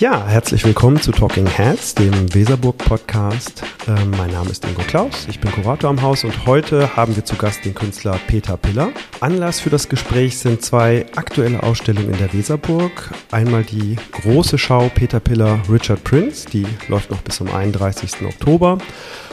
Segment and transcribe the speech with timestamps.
[0.00, 3.62] Ja, herzlich willkommen zu Talking Heads, dem Weserburg-Podcast.
[3.86, 7.26] Ähm, mein Name ist Ingo Klaus, ich bin Kurator am Haus und heute haben wir
[7.26, 8.92] zu Gast den Künstler Peter Piller.
[9.20, 13.10] Anlass für das Gespräch sind zwei aktuelle Ausstellungen in der Weserburg.
[13.30, 18.22] Einmal die große Schau Peter Piller Richard Prince, die läuft noch bis zum 31.
[18.22, 18.78] Oktober.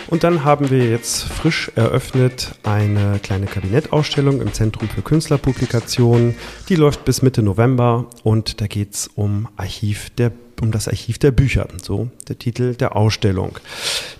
[0.07, 6.35] Und dann haben wir jetzt frisch eröffnet eine kleine Kabinettausstellung im Zentrum für Künstlerpublikationen.
[6.67, 11.17] Die läuft bis Mitte November und da geht es um Archiv der um das Archiv
[11.19, 13.59] der Bücher, so der Titel der Ausstellung.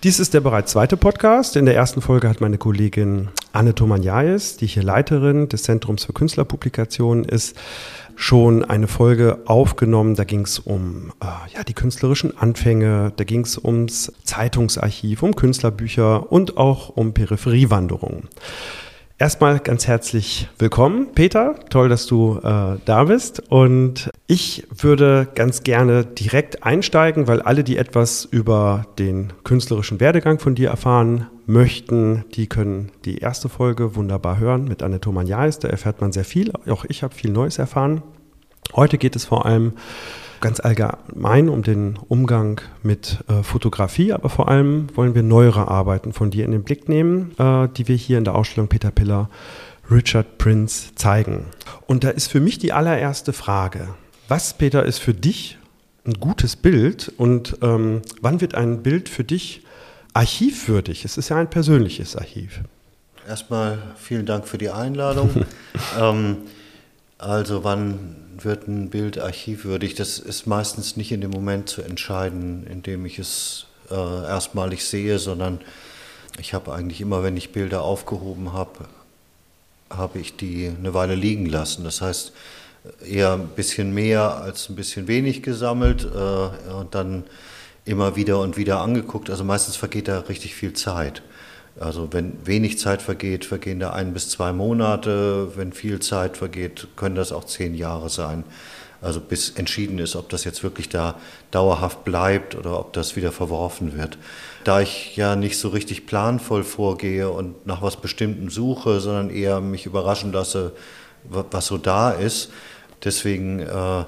[0.03, 1.55] Dies ist der bereits zweite Podcast.
[1.55, 6.13] In der ersten Folge hat meine Kollegin Anne Tomanjais, die hier Leiterin des Zentrums für
[6.13, 7.55] Künstlerpublikationen ist,
[8.15, 10.15] schon eine Folge aufgenommen.
[10.15, 15.35] Da ging es um äh, ja, die künstlerischen Anfänge, da ging es ums Zeitungsarchiv, um
[15.35, 18.27] Künstlerbücher und auch um Peripheriewanderungen.
[19.19, 21.55] Erstmal ganz herzlich willkommen, Peter.
[21.71, 23.41] Toll, dass du äh, da bist.
[23.49, 30.39] Und ich würde ganz gerne direkt einsteigen, weil alle, die etwas über den künstlerischen Werdegang
[30.39, 35.59] von dir erfahren möchten, die können die erste Folge wunderbar hören mit Annette Maniais.
[35.59, 36.51] Da erfährt man sehr viel.
[36.69, 38.03] Auch ich habe viel Neues erfahren.
[38.75, 39.71] Heute geht es vor allem
[40.41, 46.11] ganz allgemein um den Umgang mit äh, Fotografie, aber vor allem wollen wir neuere Arbeiten
[46.11, 49.29] von dir in den Blick nehmen, äh, die wir hier in der Ausstellung Peter Piller
[49.89, 51.45] Richard Prince zeigen.
[51.87, 53.87] Und da ist für mich die allererste Frage,
[54.27, 55.57] was, Peter, ist für dich
[56.05, 59.63] ein gutes Bild und ähm, wann wird ein Bild für dich
[60.13, 61.05] archivwürdig?
[61.05, 62.61] Es ist ja ein persönliches Archiv.
[63.27, 65.45] Erstmal vielen Dank für die Einladung.
[65.99, 66.37] ähm,
[67.17, 69.95] also wann wird ein Bild archivwürdig?
[69.95, 74.85] Das ist meistens nicht in dem Moment zu entscheiden, in dem ich es äh, erstmalig
[74.85, 75.59] sehe, sondern
[76.39, 78.85] ich habe eigentlich immer, wenn ich Bilder aufgehoben habe,
[79.89, 81.83] habe ich die eine Weile liegen lassen.
[81.83, 82.33] Das heißt,
[83.05, 87.23] eher ein bisschen mehr als ein bisschen wenig gesammelt äh, und dann
[87.85, 89.29] immer wieder und wieder angeguckt.
[89.29, 91.21] Also meistens vergeht da richtig viel Zeit.
[91.79, 95.55] Also wenn wenig Zeit vergeht, vergehen da ein bis zwei Monate.
[95.55, 98.43] Wenn viel Zeit vergeht, können das auch zehn Jahre sein.
[98.99, 101.15] Also bis entschieden ist, ob das jetzt wirklich da
[101.51, 104.17] dauerhaft bleibt oder ob das wieder verworfen wird.
[104.63, 109.61] Da ich ja nicht so richtig planvoll vorgehe und nach was Bestimmtem suche, sondern eher
[109.61, 110.71] mich überraschen lasse,
[111.29, 112.51] was so da ist,
[113.03, 114.03] deswegen äh,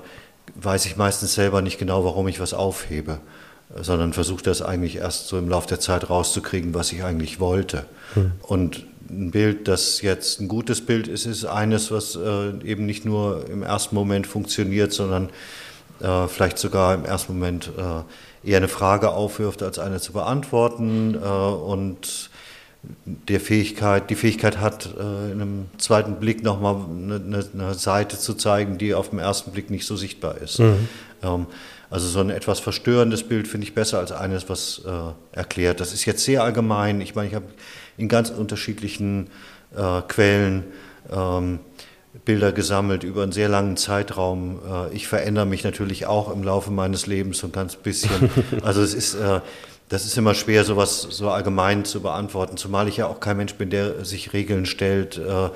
[0.56, 3.20] weiß ich meistens selber nicht genau, warum ich was aufhebe
[3.76, 7.86] sondern versuche das eigentlich erst so im Laufe der Zeit rauszukriegen, was ich eigentlich wollte.
[8.16, 8.32] Mhm.
[8.42, 13.06] Und ein Bild, das jetzt ein gutes Bild ist, ist eines, was äh, eben nicht
[13.06, 15.30] nur im ersten Moment funktioniert, sondern
[16.00, 21.16] äh, vielleicht sogar im ersten Moment äh, eher eine Frage aufwirft, als eine zu beantworten
[21.16, 22.29] äh, und
[23.06, 28.36] der Fähigkeit, die Fähigkeit hat, äh, in einem zweiten Blick nochmal eine, eine Seite zu
[28.36, 30.60] zeigen, die auf den ersten Blick nicht so sichtbar ist.
[30.60, 30.88] Mhm.
[31.22, 31.46] Ähm,
[31.90, 35.80] also so ein etwas verstörendes Bild finde ich besser als eines, was äh, erklärt.
[35.80, 37.02] Das ist jetzt sehr allgemein.
[37.02, 37.48] Ich meine, ich habe
[37.98, 39.28] in ganz unterschiedlichen
[39.76, 40.66] äh, Quellen
[41.12, 41.60] ähm,
[42.26, 44.60] Bilder gesammelt über einen sehr langen Zeitraum.
[44.92, 48.32] Ich verändere mich natürlich auch im Laufe meines Lebens so ein ganz bisschen.
[48.64, 49.16] Also es ist,
[49.90, 53.56] das ist immer schwer, sowas so allgemein zu beantworten, zumal ich ja auch kein Mensch
[53.56, 55.50] bin, der sich Regeln stellt äh,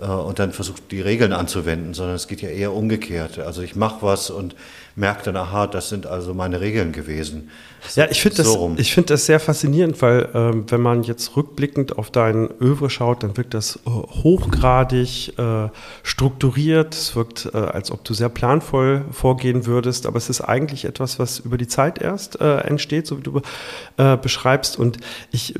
[0.00, 3.40] äh, und dann versucht, die Regeln anzuwenden, sondern es geht ja eher umgekehrt.
[3.40, 4.54] Also ich mache was und
[4.94, 7.50] merke dann, aha, das sind also meine Regeln gewesen.
[7.96, 11.98] Ja, ich finde so das, find das sehr faszinierend, weil ähm, wenn man jetzt rückblickend
[11.98, 15.68] auf dein Övre schaut, dann wirkt das äh, hochgradig äh,
[16.02, 16.94] strukturiert.
[16.94, 21.18] Es wirkt, äh, als ob du sehr planvoll vorgehen würdest, aber es ist eigentlich etwas,
[21.18, 23.40] was über die Zeit erst äh, entsteht, so wie du
[23.96, 24.78] äh, beschreibst.
[24.78, 24.98] Und
[25.32, 25.54] ich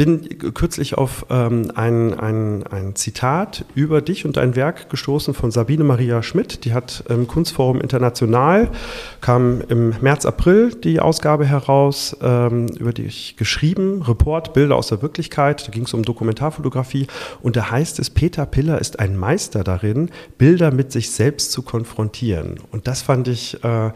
[0.00, 5.50] bin kürzlich auf ähm, ein, ein, ein Zitat über dich und dein Werk gestoßen von
[5.50, 6.64] Sabine Maria Schmidt.
[6.64, 8.70] Die hat im Kunstforum International,
[9.20, 15.02] kam im März, April die Ausgabe heraus, ähm, über dich geschrieben, Report, Bilder aus der
[15.02, 15.68] Wirklichkeit.
[15.68, 17.06] Da ging es um Dokumentarfotografie.
[17.42, 21.60] Und da heißt es, Peter Piller ist ein Meister darin, Bilder mit sich selbst zu
[21.60, 22.54] konfrontieren.
[22.72, 23.90] Und das fand ich äh,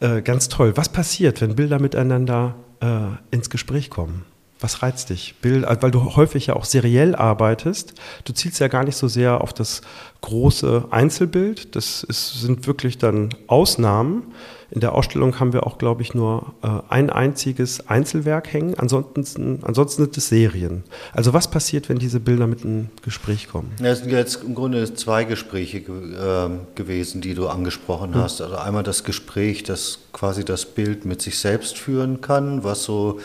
[0.00, 0.78] äh, ganz toll.
[0.78, 2.86] Was passiert, wenn Bilder miteinander äh,
[3.30, 4.24] ins Gespräch kommen?
[4.60, 5.36] Was reizt dich?
[5.40, 7.94] Bild, äh, weil du häufig ja auch seriell arbeitest.
[8.24, 9.80] Du zielst ja gar nicht so sehr auf das
[10.20, 11.74] große Einzelbild.
[11.76, 14.24] Das ist, sind wirklich dann Ausnahmen.
[14.70, 18.78] In der Ausstellung haben wir auch, glaube ich, nur äh, ein einziges Einzelwerk hängen.
[18.78, 20.84] Ansonsten, ansonsten sind es Serien.
[21.12, 23.72] Also was passiert, wenn diese Bilder mit einem Gespräch kommen?
[23.80, 28.20] Ja, es sind jetzt im Grunde zwei Gespräche äh, gewesen, die du angesprochen hm.
[28.20, 28.40] hast.
[28.40, 33.18] Also einmal das Gespräch, das quasi das Bild mit sich selbst führen kann, was so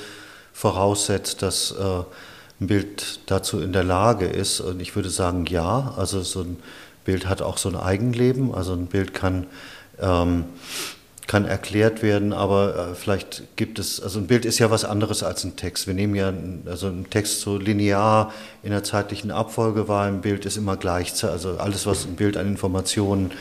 [0.56, 2.04] voraussetzt, dass äh,
[2.62, 4.62] ein Bild dazu in der Lage ist.
[4.62, 5.94] Und ich würde sagen, ja.
[5.98, 6.58] Also so ein
[7.04, 8.56] Bild hat auch so ein Eigenleben.
[8.56, 9.48] Also ein Bild kann
[10.02, 10.46] ähm,
[11.28, 15.24] kann erklärt werden, aber äh, vielleicht gibt es, also ein Bild ist ja was anderes
[15.24, 15.88] als ein Text.
[15.88, 16.32] Wir nehmen ja,
[16.68, 18.32] also ein Text so linear
[18.62, 22.38] in der zeitlichen Abfolge war, ein Bild ist immer gleichzeitig, also alles, was ein Bild
[22.38, 23.32] an Informationen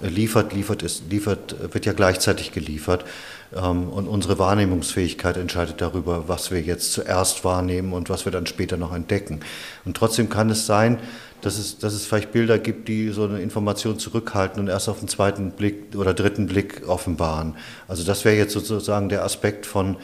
[0.00, 3.04] liefert, liefert, ist, liefert, wird ja gleichzeitig geliefert.
[3.54, 8.46] Ähm, und unsere Wahrnehmungsfähigkeit entscheidet darüber, was wir jetzt zuerst wahrnehmen und was wir dann
[8.46, 9.40] später noch entdecken.
[9.84, 10.98] Und trotzdem kann es sein,
[11.42, 14.98] dass es, dass es vielleicht Bilder gibt, die so eine Information zurückhalten und erst auf
[14.98, 17.56] den zweiten Blick oder dritten Blick offenbaren.
[17.88, 19.96] Also das wäre jetzt sozusagen der Aspekt von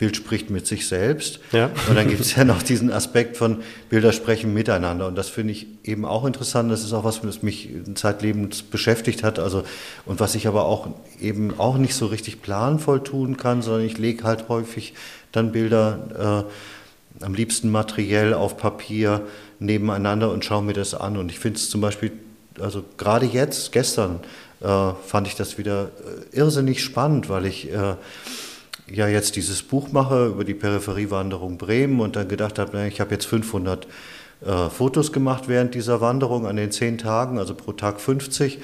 [0.00, 1.40] Bild spricht mit sich selbst.
[1.52, 1.70] Ja.
[1.86, 3.58] Und dann gibt es ja noch diesen Aspekt von
[3.90, 5.06] Bilder sprechen miteinander.
[5.06, 6.72] Und das finde ich eben auch interessant.
[6.72, 9.38] Das ist auch was, was mich zeitlebens beschäftigt hat.
[9.38, 9.62] Also,
[10.06, 10.88] und was ich aber auch
[11.20, 14.94] eben auch nicht so richtig planvoll tun kann, sondern ich lege halt häufig
[15.32, 16.46] dann Bilder
[17.20, 19.20] äh, am liebsten materiell auf Papier
[19.58, 21.18] nebeneinander und schaue mir das an.
[21.18, 22.12] Und ich finde es zum Beispiel,
[22.58, 24.20] also gerade jetzt, gestern,
[24.62, 25.90] äh, fand ich das wieder
[26.32, 27.96] äh, irrsinnig spannend, weil ich äh,
[28.90, 33.12] ja jetzt dieses Buch mache über die Peripheriewanderung Bremen und dann gedacht habe, ich habe
[33.12, 33.86] jetzt 500
[34.44, 38.58] äh, Fotos gemacht während dieser Wanderung an den zehn Tagen, also pro Tag 50.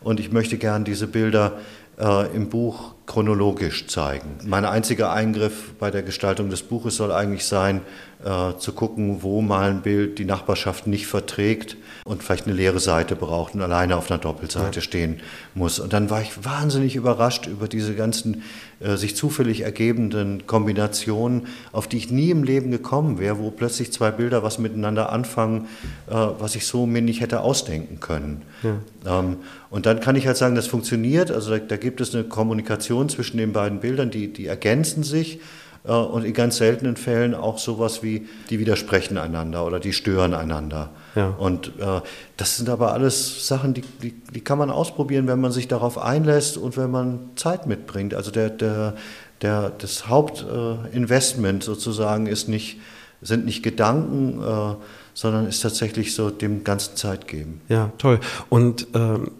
[0.00, 1.52] Und ich möchte gern diese Bilder
[1.98, 4.38] äh, im Buch chronologisch zeigen.
[4.44, 7.82] Mein einziger Eingriff bei der Gestaltung des Buches soll eigentlich sein,
[8.24, 12.80] äh, zu gucken, wo mal ein Bild die Nachbarschaft nicht verträgt und vielleicht eine leere
[12.80, 14.82] Seite braucht und alleine auf einer Doppelseite ja.
[14.82, 15.20] stehen
[15.54, 15.78] muss.
[15.78, 18.42] Und dann war ich wahnsinnig überrascht über diese ganzen
[18.80, 23.92] äh, sich zufällig ergebenden Kombinationen, auf die ich nie im Leben gekommen wäre, wo plötzlich
[23.92, 25.68] zwei Bilder was miteinander anfangen,
[26.08, 28.42] äh, was ich so mir nicht hätte ausdenken können.
[28.62, 29.20] Ja.
[29.20, 29.36] Ähm,
[29.70, 31.30] und dann kann ich halt sagen, das funktioniert.
[31.30, 35.38] Also da, da gibt es eine Kommunikation zwischen den beiden Bildern, die, die ergänzen sich.
[35.84, 40.34] Äh, und in ganz seltenen Fällen auch sowas wie, die widersprechen einander oder die stören
[40.34, 40.90] einander.
[41.14, 41.28] Ja.
[41.28, 42.00] Und äh,
[42.36, 45.98] das sind aber alles Sachen, die, die, die, kann man ausprobieren, wenn man sich darauf
[45.98, 48.14] einlässt und wenn man Zeit mitbringt.
[48.14, 48.94] Also der, der,
[49.42, 52.80] der, das Hauptinvestment äh, sozusagen ist nicht,
[53.20, 54.74] sind nicht Gedanken, äh,
[55.14, 57.60] sondern ist tatsächlich so dem ganzen Zeit geben.
[57.68, 58.20] Ja, toll.
[58.48, 59.32] Und ähm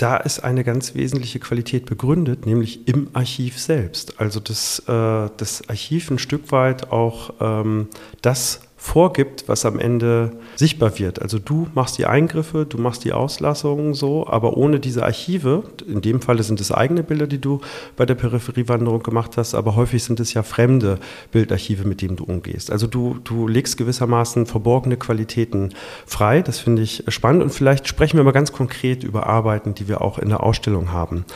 [0.00, 4.18] da ist eine ganz wesentliche Qualität begründet, nämlich im Archiv selbst.
[4.18, 7.88] Also dass äh, das Archiv ein Stück weit auch ähm,
[8.22, 11.20] das vorgibt, was am Ende sichtbar wird.
[11.20, 16.00] Also du machst die Eingriffe, du machst die Auslassungen so, aber ohne diese Archive, in
[16.00, 17.60] dem Falle sind es eigene Bilder, die du
[17.96, 20.98] bei der Peripheriewanderung gemacht hast, aber häufig sind es ja fremde
[21.30, 22.72] Bildarchive, mit denen du umgehst.
[22.72, 25.74] Also du, du legst gewissermaßen verborgene Qualitäten
[26.06, 29.88] frei, das finde ich spannend und vielleicht sprechen wir mal ganz konkret über Arbeiten, die
[29.88, 31.26] wir auch in der Ausstellung haben.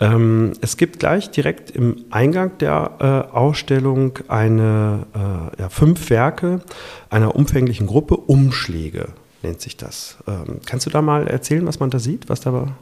[0.00, 6.62] Ähm, es gibt gleich direkt im Eingang der äh, Ausstellung eine, äh, ja, fünf Werke
[7.10, 9.08] einer umfänglichen Gruppe, Umschläge
[9.42, 10.16] nennt sich das.
[10.26, 12.76] Ähm, kannst du da mal erzählen, was man da sieht, was da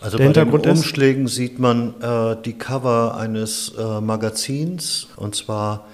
[0.00, 1.34] also der bei den Umschlägen ist?
[1.34, 5.86] sieht man äh, die Cover eines äh, Magazins und zwar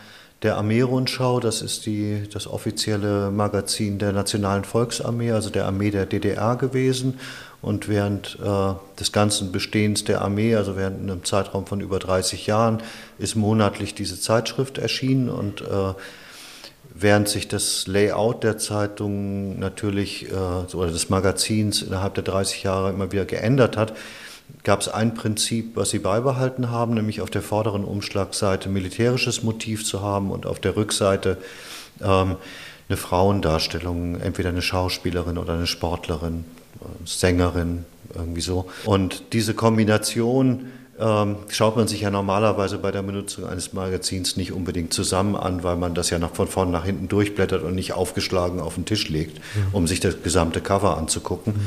[0.43, 6.07] der Armee-Rundschau, das ist die, das offizielle Magazin der Nationalen Volksarmee, also der Armee der
[6.07, 7.21] DDR gewesen.
[7.61, 12.49] Und während äh, des ganzen Bestehens der Armee, also während einem Zeitraum von über 30
[12.49, 12.83] Jahren,
[13.21, 15.29] ist monatlich diese Zeitschrift erschienen.
[15.29, 15.95] Und äh,
[16.95, 22.91] während sich das Layout der Zeitung natürlich äh, oder des Magazins innerhalb der 30 Jahre
[22.91, 23.95] immer wieder geändert hat,
[24.65, 29.85] gab es ein Prinzip, was sie beibehalten haben, nämlich auf der vorderen Umschlagseite militärisches Motiv
[29.85, 31.39] zu haben und auf der Rückseite
[32.01, 32.37] ähm,
[32.89, 36.45] eine Frauendarstellung, entweder eine Schauspielerin oder eine Sportlerin
[37.05, 37.85] Sängerin,
[38.15, 38.67] irgendwie so.
[38.85, 40.67] Und diese Kombination
[41.03, 45.65] ähm, schaut man sich ja normalerweise bei der Benutzung eines Magazins nicht unbedingt zusammen an,
[45.65, 48.85] weil man das ja nach, von vorn nach hinten durchblättert und nicht aufgeschlagen auf den
[48.85, 49.67] Tisch legt, mhm.
[49.73, 51.55] um sich das gesamte Cover anzugucken.
[51.55, 51.67] Mhm.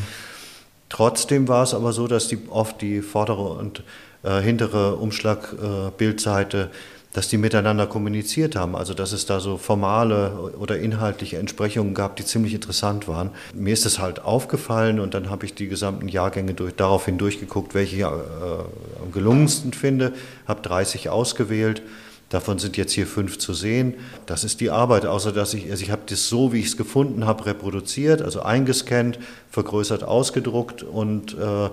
[0.88, 3.84] Trotzdem war es aber so, dass die, oft die vordere und
[4.24, 8.76] äh, hintere Umschlagbildseite äh, dass die miteinander kommuniziert haben.
[8.76, 13.30] Also dass es da so formale oder inhaltliche Entsprechungen gab, die ziemlich interessant waren.
[13.54, 17.74] Mir ist es halt aufgefallen und dann habe ich die gesamten Jahrgänge durch, daraufhin durchgeguckt,
[17.74, 20.12] welche ich äh, am gelungensten finde,
[20.46, 21.82] habe 30 ausgewählt.
[22.28, 23.94] Davon sind jetzt hier fünf zu sehen.
[24.26, 26.76] Das ist die Arbeit, außer dass ich, also ich habe das so, wie ich es
[26.76, 29.20] gefunden habe, reproduziert, also eingescannt,
[29.52, 31.70] vergrößert, ausgedruckt und äh,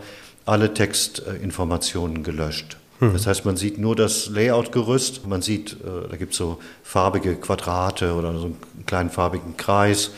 [0.47, 2.77] alle Textinformationen gelöscht.
[3.03, 3.13] Mhm.
[3.13, 7.35] Das heißt, man sieht nur das Layout-Gerüst, man sieht, äh, da gibt es so farbige
[7.35, 10.13] Quadrate oder so einen kleinen farbigen Kreis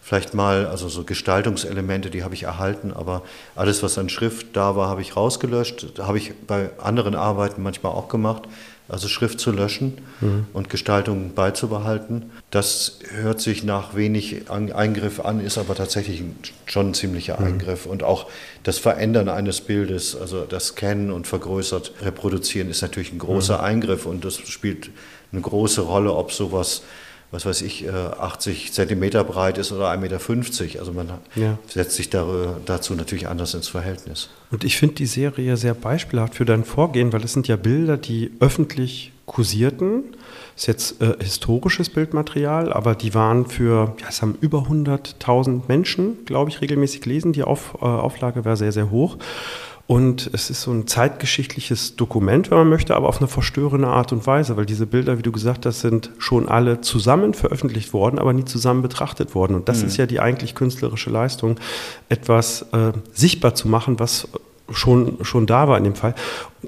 [0.00, 3.22] vielleicht mal, also so Gestaltungselemente, die habe ich erhalten, aber
[3.54, 5.98] alles, was an Schrift da war, habe ich rausgelöscht.
[5.98, 8.44] Habe ich bei anderen Arbeiten manchmal auch gemacht
[8.88, 10.46] also Schrift zu löschen mhm.
[10.54, 12.30] und Gestaltung beizubehalten.
[12.50, 16.22] Das hört sich nach wenig Eingriff an, ist aber tatsächlich
[16.64, 17.46] schon ein ziemlicher mhm.
[17.46, 17.84] Eingriff.
[17.84, 18.26] Und auch
[18.62, 23.64] das Verändern eines Bildes, also das Scannen und vergrößert reproduzieren, ist natürlich ein großer mhm.
[23.64, 24.90] Eingriff und das spielt
[25.32, 26.82] eine große Rolle, ob sowas
[27.30, 30.80] was weiß ich, 80 äh, Zentimeter breit ist oder 1,50 Meter.
[30.80, 31.58] Also man ja.
[31.66, 34.30] setzt sich dazu natürlich anders ins Verhältnis.
[34.50, 37.98] Und ich finde die Serie sehr beispielhaft für dein Vorgehen, weil es sind ja Bilder,
[37.98, 40.04] die öffentlich kursierten.
[40.54, 45.62] Das ist jetzt äh, historisches Bildmaterial, aber die waren für, ja, es haben über 100.000
[45.68, 47.32] Menschen, glaube ich, regelmäßig gelesen.
[47.32, 49.18] Die Auf, äh, Auflage war sehr, sehr hoch.
[49.88, 54.12] Und es ist so ein zeitgeschichtliches Dokument, wenn man möchte, aber auf eine verstörende Art
[54.12, 58.18] und Weise, weil diese Bilder, wie du gesagt hast, sind schon alle zusammen veröffentlicht worden,
[58.18, 59.54] aber nie zusammen betrachtet worden.
[59.54, 59.86] Und das mhm.
[59.86, 61.58] ist ja die eigentlich künstlerische Leistung,
[62.10, 64.28] etwas äh, sichtbar zu machen, was
[64.70, 66.14] schon, schon da war in dem Fall.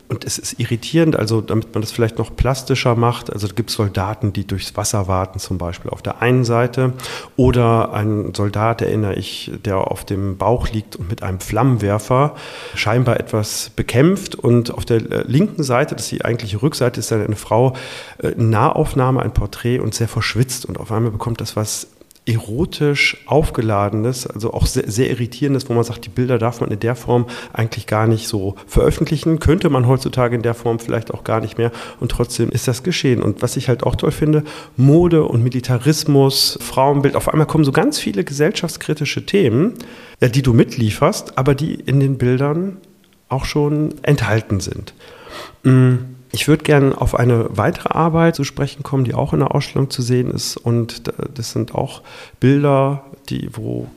[0.09, 3.33] Und es ist irritierend, also damit man das vielleicht noch plastischer macht.
[3.33, 6.93] Also es gibt Soldaten, die durchs Wasser warten, zum Beispiel auf der einen Seite.
[7.37, 12.37] Oder ein Soldat, erinnere ich, der auf dem Bauch liegt und mit einem Flammenwerfer
[12.75, 14.37] scheinbar etwas bekämpft.
[14.37, 17.75] Und auf der äh, linken Seite, das ist die eigentliche Rückseite, ist dann eine Frau,
[18.19, 20.67] äh, Nahaufnahme, ein Porträt und sehr verschwitzt.
[20.67, 21.89] Und auf einmal bekommt das was
[22.27, 26.79] erotisch aufgeladenes, also auch sehr, sehr, irritierendes, wo man sagt, die Bilder darf man in
[26.79, 31.25] der Form eigentlich gar nicht so veröffentlichen, könnte man heutzutage in der Form vielleicht auch
[31.25, 33.23] gar nicht mehr und trotzdem ist das geschehen.
[33.23, 34.45] Und was ich halt auch toll finde,
[34.77, 39.75] Mode und Militarismus, Frauenbild, auf einmal kommen so ganz viele gesellschaftskritische Themen,
[40.21, 42.77] die du mitlieferst, aber die in den Bildern
[43.29, 44.95] auch schon enthalten sind.
[45.63, 46.20] Mhm.
[46.33, 49.91] Ich würde gerne auf eine weitere Arbeit zu sprechen kommen, die auch in der Ausstellung
[49.91, 50.57] zu sehen ist.
[50.57, 51.03] Und
[51.35, 52.03] das sind auch
[52.39, 53.89] Bilder, die, wo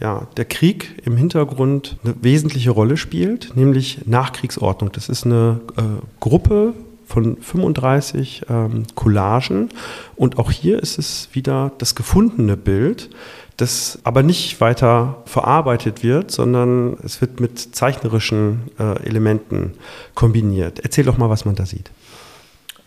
[0.00, 4.92] ja, der Krieg im Hintergrund eine wesentliche Rolle spielt, nämlich Nachkriegsordnung.
[4.92, 5.82] Das ist eine äh,
[6.20, 6.74] Gruppe
[7.06, 9.70] von 35 ähm, Collagen.
[10.14, 13.08] Und auch hier ist es wieder das gefundene Bild,
[13.58, 19.74] das aber nicht weiter verarbeitet wird, sondern es wird mit zeichnerischen äh, Elementen
[20.14, 20.78] kombiniert.
[20.78, 21.90] Erzähl doch mal, was man da sieht.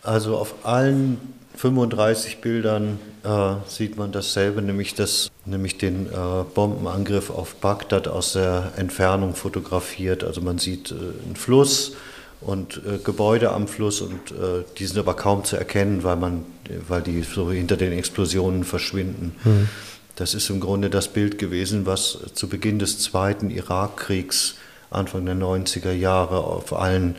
[0.01, 1.19] Also auf allen
[1.57, 8.33] 35 Bildern äh, sieht man dasselbe, nämlich, das, nämlich den äh, Bombenangriff auf Bagdad aus
[8.33, 10.23] der Entfernung fotografiert.
[10.23, 11.97] Also man sieht äh, einen Fluss
[12.39, 16.45] und äh, Gebäude am Fluss und äh, die sind aber kaum zu erkennen, weil, man,
[16.87, 19.35] weil die so hinter den Explosionen verschwinden.
[19.43, 19.69] Mhm.
[20.15, 24.55] Das ist im Grunde das Bild gewesen, was zu Beginn des Zweiten Irakkriegs,
[24.89, 27.15] Anfang der 90er Jahre, auf allen,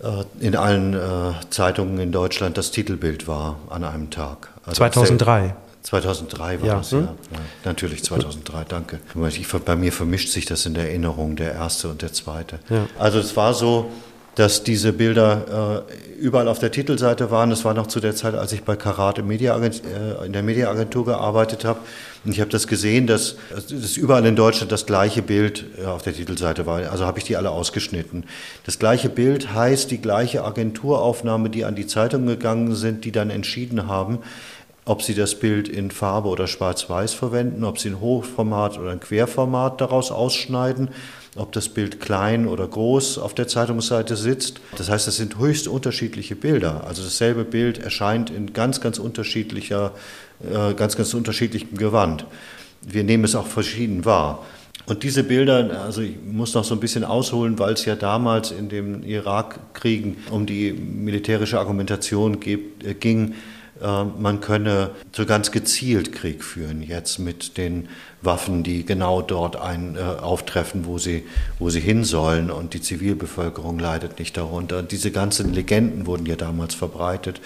[0.00, 4.48] äh, in allen äh, Zeitungen in Deutschland das Titelbild war an einem Tag.
[4.64, 5.54] Also 2003.
[5.82, 6.74] 2003 war ja.
[6.78, 7.02] das, hm?
[7.02, 7.04] ja.
[7.04, 7.38] ja.
[7.64, 8.98] Natürlich 2003, danke.
[9.28, 12.58] Ich, bei mir vermischt sich das in der Erinnerung, der erste und der zweite.
[12.68, 12.86] Ja.
[12.98, 13.90] Also es war so,
[14.36, 17.50] dass diese Bilder äh, überall auf der Titelseite waren.
[17.50, 21.06] Das war noch zu der Zeit, als ich bei Karat Media äh, in der Mediaagentur
[21.06, 21.80] gearbeitet habe.
[22.24, 26.02] Und ich habe das gesehen, dass, dass überall in Deutschland das gleiche Bild äh, auf
[26.02, 26.90] der Titelseite war.
[26.90, 28.24] Also habe ich die alle ausgeschnitten.
[28.64, 33.30] Das gleiche Bild heißt die gleiche Agenturaufnahme, die an die Zeitung gegangen sind, die dann
[33.30, 34.18] entschieden haben,
[34.86, 39.00] ob sie das Bild in Farbe oder Schwarz-Weiß verwenden, ob sie ein Hochformat oder ein
[39.00, 40.88] Querformat daraus ausschneiden
[41.36, 44.60] ob das Bild klein oder groß auf der Zeitungsseite sitzt.
[44.76, 46.84] Das heißt, das sind höchst unterschiedliche Bilder.
[46.86, 49.92] Also dasselbe Bild erscheint in ganz, ganz unterschiedlicher,
[50.42, 52.24] äh, ganz, ganz unterschiedlichem Gewand.
[52.80, 54.44] Wir nehmen es auch verschieden wahr.
[54.86, 58.52] Und diese Bilder, also ich muss noch so ein bisschen ausholen, weil es ja damals
[58.52, 63.34] in den Irakkriegen um die militärische Argumentation äh, ging,
[63.80, 67.88] man könne so ganz gezielt Krieg führen, jetzt mit den
[68.22, 71.24] Waffen, die genau dort ein, äh, auftreffen, wo sie,
[71.58, 74.82] wo sie hin sollen und die Zivilbevölkerung leidet nicht darunter.
[74.82, 77.40] Diese ganzen Legenden wurden ja damals verbreitet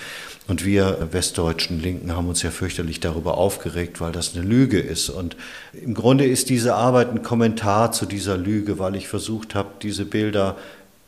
[0.49, 5.11] und wir westdeutschen Linken haben uns ja fürchterlich darüber aufgeregt, weil das eine Lüge ist.
[5.11, 5.37] Und
[5.73, 10.05] im Grunde ist diese Arbeit ein Kommentar zu dieser Lüge, weil ich versucht habe, diese
[10.05, 10.57] Bilder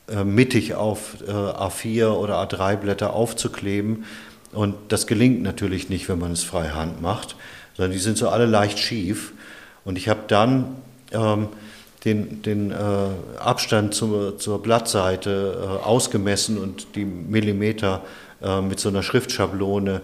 [0.07, 4.05] äh, mittig auf äh, A4 oder A3 Blätter aufzukleben
[4.53, 7.35] und das gelingt natürlich nicht, wenn man es freihand macht,
[7.75, 9.33] sondern die sind so alle leicht schief.
[9.85, 10.75] Und ich habe dann
[11.11, 11.47] ähm,
[12.05, 12.75] den, den äh,
[13.39, 18.01] Abstand zur, zur Blattseite äh, ausgemessen und die Millimeter
[18.41, 20.01] äh, mit so einer Schriftschablone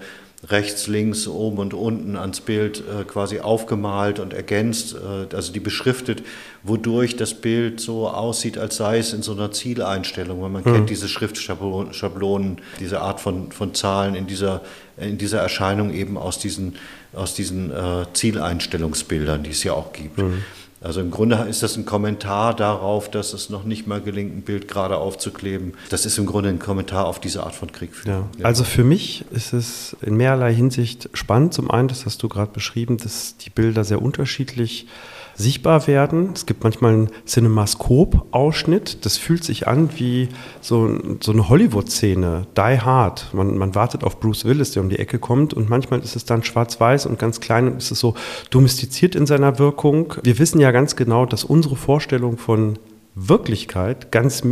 [0.48, 5.60] rechts, links, oben und unten ans Bild äh, quasi aufgemalt und ergänzt, äh, also die
[5.60, 6.24] beschriftet,
[6.64, 10.42] wodurch das Bild so aussieht, als sei es in so einer Zieleinstellung.
[10.42, 10.74] Weil man mhm.
[10.74, 14.62] kennt diese Schriftschablonen, diese Art von, von Zahlen in dieser,
[14.98, 16.78] in dieser Erscheinung eben aus diesen,
[17.14, 20.20] aus diesen äh, Zieleinstellungsbildern, die es ja auch gibt.
[20.20, 20.44] Mhm.
[20.82, 24.42] Also im Grunde ist das ein Kommentar darauf, dass es noch nicht mal gelingt, ein
[24.44, 25.74] Bild gerade aufzukleben.
[25.90, 27.92] Das ist im Grunde ein Kommentar auf diese Art von Krieg.
[28.06, 28.28] Ja.
[28.44, 31.54] Also für mich ist es in mehrerlei Hinsicht spannend.
[31.54, 36.32] Zum einen, das hast du gerade beschrieben, dass die Bilder sehr unterschiedlich sind sichtbar werden.
[36.36, 39.06] Es gibt manchmal einen Cinemaskop-Ausschnitt.
[39.06, 40.28] Das fühlt sich an wie
[40.60, 43.34] so, so eine Hollywood-Szene, Die Hard.
[43.34, 46.26] Man, man, wartet auf Bruce Willis, der um die Ecke kommt und manchmal ist es
[46.26, 48.16] dann schwarz-weiß und ganz klein und ist es so
[48.50, 50.14] domestiziert in seiner Wirkung.
[50.24, 52.78] Wir wissen ja ganz genau, dass unsere Vorstellung von
[53.16, 54.44] Wirklichkeit ganz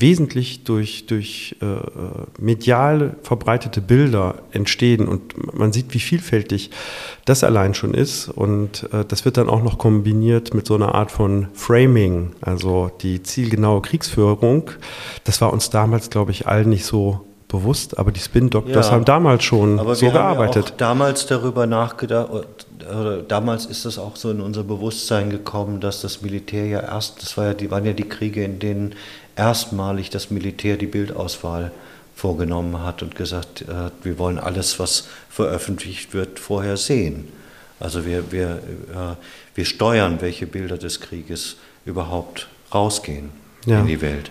[0.00, 1.66] wesentlich durch, durch äh,
[2.40, 6.70] medial verbreitete Bilder entstehen und man sieht, wie vielfältig
[7.24, 10.94] das allein schon ist und äh, das wird dann auch noch kombiniert mit so einer
[10.94, 14.70] Art von Framing, also die zielgenaue Kriegsführung.
[15.24, 19.04] Das war uns damals, glaube ich, allen nicht so bewusst, aber die Spin-Doctors ja, haben
[19.04, 20.64] damals schon aber so wir gearbeitet.
[20.64, 25.80] Haben ja damals darüber nachgedacht, oder damals ist es auch so in unser Bewusstsein gekommen,
[25.80, 28.94] dass das Militär ja erst, das war ja, die waren ja die Kriege, in denen
[29.38, 31.70] erstmalig das Militär die Bildauswahl
[32.14, 37.28] vorgenommen hat und gesagt, äh, wir wollen alles, was veröffentlicht wird, vorher sehen.
[37.80, 38.60] Also wir, wir,
[38.92, 39.14] äh,
[39.54, 43.30] wir steuern, welche Bilder des Krieges überhaupt rausgehen
[43.66, 43.80] ja.
[43.80, 44.30] in die Welt.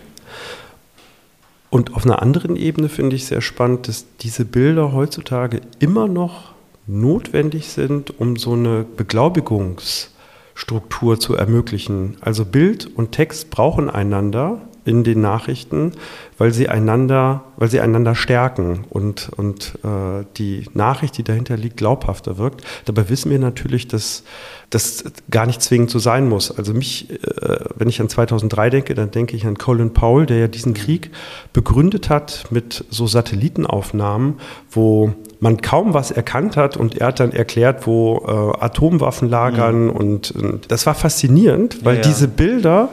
[1.69, 6.51] Und auf einer anderen Ebene finde ich sehr spannend, dass diese Bilder heutzutage immer noch
[6.87, 12.17] notwendig sind, um so eine Beglaubigungsstruktur zu ermöglichen.
[12.21, 15.91] Also Bild und Text brauchen einander in den Nachrichten,
[16.37, 21.77] weil sie einander, weil sie einander stärken und, und äh, die Nachricht, die dahinter liegt,
[21.77, 22.61] glaubhafter wirkt.
[22.85, 24.23] Dabei wissen wir natürlich, dass
[24.69, 26.51] das gar nicht zwingend so sein muss.
[26.51, 30.37] Also mich, äh, wenn ich an 2003 denke, dann denke ich an Colin Powell, der
[30.37, 31.11] ja diesen Krieg
[31.53, 34.35] begründet hat mit so Satellitenaufnahmen,
[34.71, 39.85] wo man kaum was erkannt hat und er hat dann erklärt, wo äh, Atomwaffen lagern
[39.85, 39.89] mhm.
[39.89, 42.07] und, und, das war faszinierend, weil ja, ja.
[42.07, 42.89] diese Bilder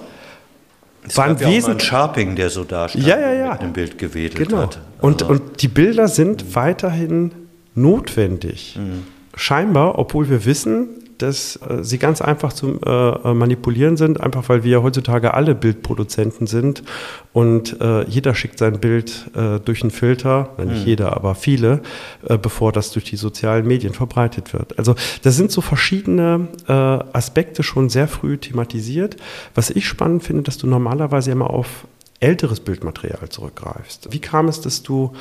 [1.07, 3.53] es waren gab ja Sharping, der so da stand ja, ja, ja.
[3.53, 4.63] mit einem Bild gewedelt genau.
[4.63, 4.81] hat.
[5.01, 7.33] Und, also und die Bilder sind weiterhin
[7.75, 8.79] notwendig.
[8.79, 9.05] Mhm.
[9.37, 14.49] Scheinbar, obwohl wir wissen, dass äh, sie ganz einfach zu äh, äh, manipulieren sind, einfach
[14.49, 16.83] weil wir heutzutage alle Bildproduzenten sind
[17.33, 20.67] und äh, jeder schickt sein Bild äh, durch einen Filter, mhm.
[20.67, 21.81] nicht jeder, aber viele,
[22.43, 24.79] bevor das durch die sozialen Medien verbreitet wird.
[24.79, 29.17] Also da sind so verschiedene Aspekte schon sehr früh thematisiert.
[29.55, 31.87] Was ich spannend finde, dass du normalerweise immer auf
[32.21, 34.09] älteres Bildmaterial zurückgreifst.
[34.11, 35.13] Wie kam es, dass du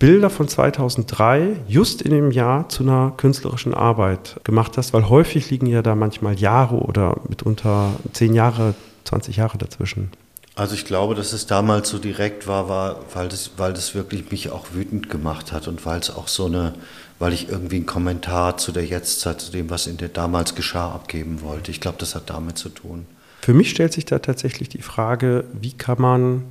[0.00, 5.50] Bilder von 2003 just in dem Jahr zu einer künstlerischen Arbeit gemacht hast, weil häufig
[5.50, 10.10] liegen ja da manchmal Jahre oder mitunter zehn Jahre, 20 Jahre dazwischen.
[10.54, 14.30] Also ich glaube, dass es damals so direkt war, war weil, das, weil das wirklich
[14.30, 16.72] mich auch wütend gemacht hat und weil es auch so eine,
[17.18, 20.92] weil ich irgendwie einen Kommentar zu der Jetztzeit, zu dem, was in der damals geschah,
[20.92, 21.70] abgeben wollte.
[21.70, 23.04] Ich glaube, das hat damit zu tun.
[23.42, 26.44] Für mich stellt sich da tatsächlich die Frage, wie kann man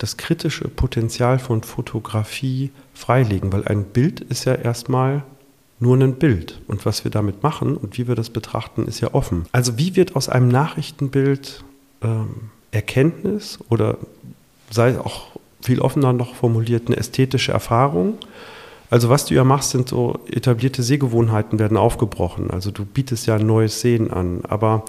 [0.00, 5.22] das kritische Potenzial von Fotografie freilegen, weil ein Bild ist ja erstmal
[5.78, 6.58] nur ein Bild.
[6.66, 9.44] Und was wir damit machen und wie wir das betrachten, ist ja offen.
[9.52, 11.62] Also wie wird aus einem Nachrichtenbild
[12.02, 13.98] ähm, Erkenntnis oder
[14.70, 15.28] sei auch
[15.60, 18.14] viel offener noch formuliert eine ästhetische Erfahrung?
[18.88, 22.50] Also was du ja machst, sind so etablierte Sehgewohnheiten werden aufgebrochen.
[22.50, 24.40] Also du bietest ja ein neues Sehen an.
[24.48, 24.86] Aber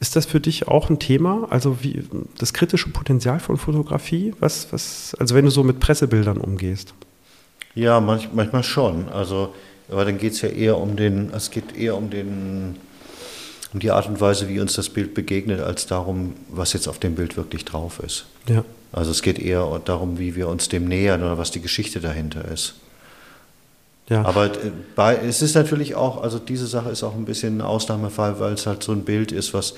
[0.00, 1.46] ist das für dich auch ein Thema?
[1.50, 2.04] Also wie
[2.38, 4.32] das kritische Potenzial von Fotografie?
[4.38, 6.94] Was, was, also wenn du so mit Pressebildern umgehst?
[7.74, 9.08] Ja, manch, manchmal schon.
[9.08, 9.54] Also,
[9.90, 12.76] aber dann geht es ja eher um den, es geht eher um den,
[13.72, 16.98] um die Art und Weise, wie uns das Bild begegnet, als darum, was jetzt auf
[16.98, 18.26] dem Bild wirklich drauf ist.
[18.48, 18.64] Ja.
[18.92, 22.44] Also es geht eher darum, wie wir uns dem nähern oder was die Geschichte dahinter
[22.46, 22.74] ist.
[24.08, 24.24] Ja.
[24.24, 27.60] Aber äh, bei, es ist natürlich auch, also diese Sache ist auch ein bisschen ein
[27.60, 29.74] Ausnahmefall, weil es halt so ein Bild ist, was,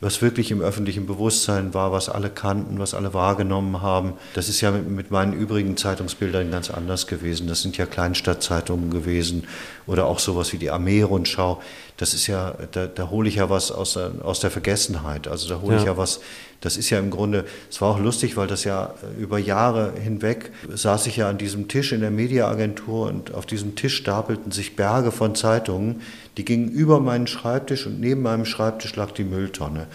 [0.00, 4.12] was wirklich im öffentlichen Bewusstsein war, was alle kannten, was alle wahrgenommen haben.
[4.34, 7.48] Das ist ja mit, mit meinen übrigen Zeitungsbildern ganz anders gewesen.
[7.48, 9.48] Das sind ja Kleinstadtzeitungen gewesen
[9.86, 11.60] oder auch sowas wie die Armee-Rundschau.
[11.96, 15.26] Das ist ja, da, da hole ich ja was aus, aus der Vergessenheit.
[15.26, 15.80] Also da hole ja.
[15.80, 16.20] ich ja was
[16.60, 20.50] das ist ja im Grunde, es war auch lustig, weil das ja über Jahre hinweg
[20.68, 24.74] saß ich ja an diesem Tisch in der Mediaagentur und auf diesem Tisch stapelten sich
[24.74, 26.02] Berge von Zeitungen,
[26.38, 29.88] die gingen über meinen Schreibtisch und neben meinem Schreibtisch lag die Mülltonne.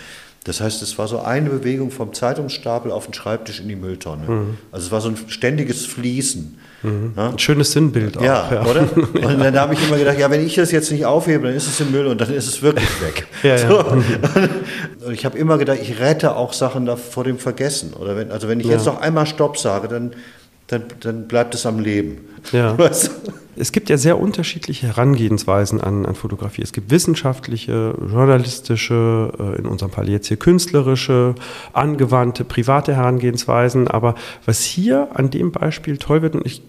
[0.43, 4.27] Das heißt, es war so eine Bewegung vom Zeitungsstapel auf den Schreibtisch in die Mülltonne.
[4.27, 4.57] Mhm.
[4.73, 6.59] Also es war so ein ständiges Fließen.
[6.83, 7.13] Mhm.
[7.15, 7.29] Ja?
[7.29, 8.21] Ein schönes Sinnbild auch.
[8.21, 8.65] Ja, ja.
[8.65, 8.81] oder?
[8.93, 11.67] Und dann habe ich immer gedacht, ja, wenn ich das jetzt nicht aufhebe, dann ist
[11.67, 13.25] es im Müll und dann ist es wirklich weg.
[13.57, 13.85] so.
[15.05, 17.93] Und ich habe immer gedacht, ich rette auch Sachen da vor dem Vergessen.
[17.93, 20.11] Oder wenn, also wenn ich jetzt noch einmal Stopp sage, dann
[20.67, 22.19] dann, dann bleibt es am Leben.
[22.51, 22.77] Ja.
[22.77, 23.11] Weißt
[23.55, 26.61] Es gibt ja sehr unterschiedliche Herangehensweisen an, an Fotografie.
[26.63, 31.35] Es gibt wissenschaftliche, journalistische, äh, in unserem Fall jetzt hier künstlerische,
[31.71, 33.87] angewandte, private Herangehensweisen.
[33.87, 36.61] Aber was hier an dem Beispiel toll wird, und ich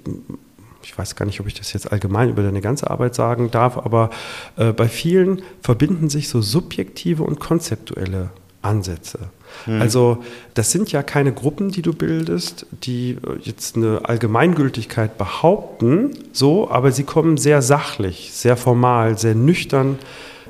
[0.82, 3.78] ich weiß gar nicht, ob ich das jetzt allgemein über deine ganze Arbeit sagen darf,
[3.78, 4.10] aber
[4.56, 8.30] äh, bei vielen verbinden sich so subjektive und konzeptuelle
[8.60, 9.30] Ansätze.
[9.66, 9.80] Mhm.
[9.80, 16.10] Also das sind ja keine Gruppen, die du bildest, die äh, jetzt eine Allgemeingültigkeit behaupten,
[16.32, 19.98] so, aber sie kommen sehr sachlich, sehr formal, sehr nüchtern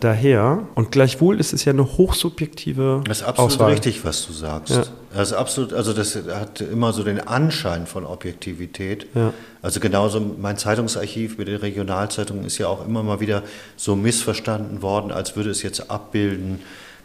[0.00, 0.66] daher.
[0.74, 3.70] Und gleichwohl ist es ja eine hochsubjektive Das ist absolut Auswahl.
[3.72, 4.74] richtig, was du sagst.
[4.74, 4.84] Ja.
[5.14, 9.06] Das ist absolut, also das hat immer so den Anschein von Objektivität.
[9.14, 9.32] Ja.
[9.62, 13.42] Also genauso mein Zeitungsarchiv mit den Regionalzeitungen ist ja auch immer mal wieder
[13.76, 16.60] so missverstanden worden, als würde es jetzt abbilden,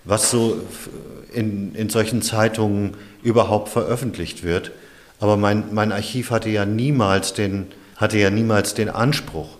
[0.06, 0.62] was so
[1.34, 4.72] in, in solchen Zeitungen überhaupt veröffentlicht wird.
[5.20, 9.58] Aber mein, mein Archiv hatte ja niemals den, hatte ja niemals den Anspruch,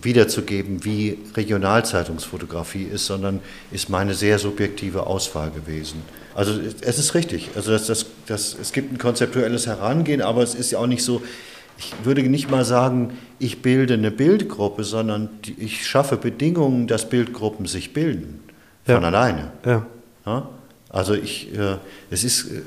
[0.00, 3.40] wiederzugeben, wie Regionalzeitungsfotografie ist, sondern
[3.72, 6.02] ist meine sehr subjektive Auswahl gewesen.
[6.34, 10.54] Also es ist richtig, also das, das, das, es gibt ein konzeptuelles Herangehen, aber es
[10.54, 11.22] ist ja auch nicht so,
[11.78, 17.66] ich würde nicht mal sagen, ich bilde eine Bildgruppe, sondern ich schaffe Bedingungen, dass Bildgruppen
[17.66, 18.40] sich bilden
[18.94, 19.08] von ja.
[19.08, 19.52] alleine.
[19.64, 19.86] Ja.
[20.26, 20.48] ja.
[20.90, 21.76] Also ich, äh,
[22.10, 22.62] es ist, äh,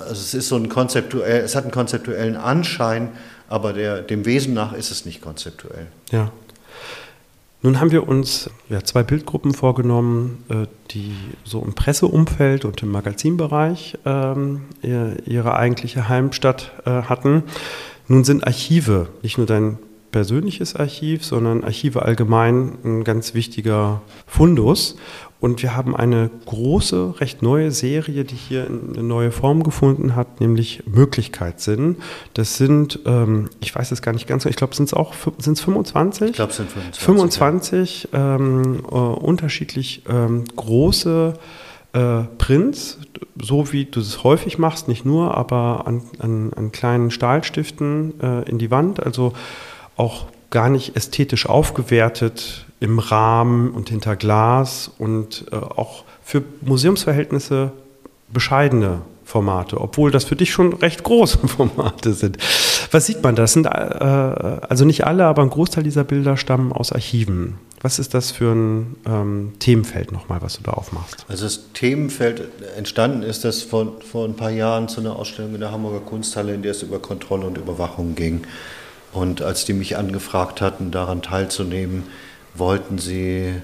[0.00, 3.08] also es ist so ein konzeptuell, es hat einen konzeptuellen Anschein,
[3.48, 5.86] aber der, dem Wesen nach ist es nicht konzeptuell.
[6.10, 6.30] Ja.
[7.62, 12.90] Nun haben wir uns ja, zwei Bildgruppen vorgenommen, äh, die so im Presseumfeld und im
[12.90, 17.42] Magazinbereich ähm, ihre eigentliche Heimstatt äh, hatten.
[18.06, 19.78] Nun sind Archive nicht nur dein
[20.14, 24.94] persönliches Archiv, sondern Archive allgemein ein ganz wichtiger Fundus.
[25.40, 30.40] Und wir haben eine große, recht neue Serie, die hier eine neue Form gefunden hat,
[30.40, 31.96] nämlich Möglichkeitssinn.
[32.32, 35.54] Das sind, ähm, ich weiß es gar nicht ganz, ich glaube, sind es auch sind
[35.54, 36.30] es 25?
[36.30, 37.04] Ich glaube, es sind 25.
[37.04, 38.36] 25 ja.
[38.36, 41.34] ähm, äh, unterschiedlich ähm, große
[41.92, 43.00] äh, Prints,
[43.42, 48.48] so wie du es häufig machst, nicht nur, aber an, an, an kleinen Stahlstiften äh,
[48.48, 49.04] in die Wand.
[49.04, 49.32] Also
[49.96, 57.72] auch gar nicht ästhetisch aufgewertet im Rahmen und hinter Glas und äh, auch für Museumsverhältnisse
[58.32, 62.38] bescheidene Formate, obwohl das für dich schon recht große Formate sind.
[62.90, 63.34] Was sieht man?
[63.34, 67.58] Das sind äh, also nicht alle, aber ein Großteil dieser Bilder stammen aus Archiven.
[67.80, 71.26] Was ist das für ein ähm, Themenfeld nochmal, was du da aufmachst?
[71.28, 72.42] Also das Themenfeld
[72.76, 76.54] entstanden ist das vor, vor ein paar Jahren zu einer Ausstellung in der Hamburger Kunsthalle,
[76.54, 78.42] in der es über Kontrolle und Überwachung ging.
[79.14, 82.02] Und als die mich angefragt hatten, daran teilzunehmen,
[82.54, 83.54] wollten sie,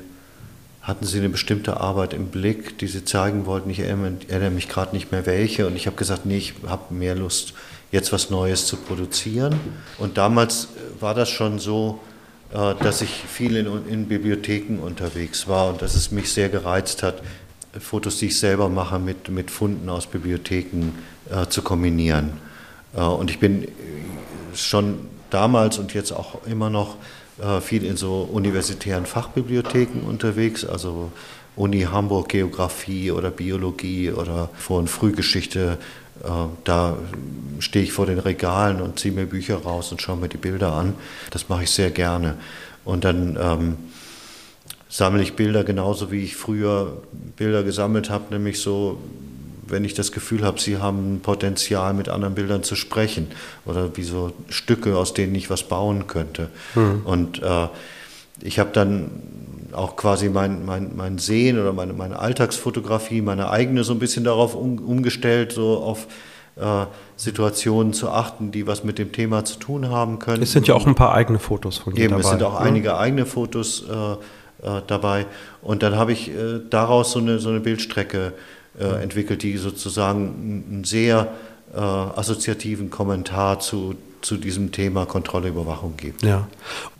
[0.81, 3.69] hatten sie eine bestimmte Arbeit im Blick, die sie zeigen wollten.
[3.69, 5.67] Ich erinnere mich gerade nicht mehr welche.
[5.67, 7.55] Und ich habe gesagt, nee, ich habe mehr Lust,
[7.91, 9.59] jetzt was Neues zu produzieren.
[9.99, 10.69] Und damals
[11.01, 12.01] war das schon so,
[12.53, 17.03] äh, dass ich viel in, in Bibliotheken unterwegs war und dass es mich sehr gereizt
[17.03, 17.23] hat,
[17.79, 20.93] Fotos, die ich selber mache, mit, mit Funden aus Bibliotheken
[21.29, 22.33] äh, zu kombinieren.
[22.95, 23.69] Äh, und ich bin
[24.55, 26.97] schon damals und jetzt auch immer noch
[27.41, 31.13] äh, viel in so universitären Fachbibliotheken unterwegs, also
[31.57, 35.79] Uni Hamburg Geografie oder Biologie oder und Frühgeschichte.
[36.23, 36.29] Äh,
[36.65, 36.97] da
[37.59, 40.73] stehe ich vor den Regalen und ziehe mir Bücher raus und schaue mir die Bilder
[40.73, 40.95] an.
[41.31, 42.37] Das mache ich sehr gerne.
[42.85, 43.77] Und dann ähm,
[44.89, 47.03] sammle ich Bilder genauso wie ich früher
[47.37, 48.99] Bilder gesammelt habe, nämlich so
[49.71, 53.29] wenn ich das Gefühl habe, sie haben Potenzial, mit anderen Bildern zu sprechen
[53.65, 56.49] oder wie so Stücke, aus denen ich was bauen könnte.
[56.75, 57.03] Mhm.
[57.05, 57.69] Und äh,
[58.43, 59.11] ich habe dann
[59.73, 64.25] auch quasi mein, mein, mein Sehen oder meine, meine Alltagsfotografie, meine eigene so ein bisschen
[64.25, 66.07] darauf um, umgestellt, so auf
[66.57, 70.43] äh, Situationen zu achten, die was mit dem Thema zu tun haben können.
[70.43, 72.23] Es sind ja auch ein paar eigene Fotos von dir Eben, dabei.
[72.23, 72.67] es sind auch ne?
[72.67, 74.13] einige eigene Fotos äh,
[74.67, 75.27] äh, dabei.
[75.63, 78.33] Und dann habe ich äh, daraus so eine, so eine Bildstrecke
[78.79, 81.33] äh, entwickelt, die sozusagen einen sehr
[81.75, 86.23] äh, assoziativen Kommentar zu, zu diesem Thema Kontrolle, Überwachung gibt.
[86.23, 86.49] Ja,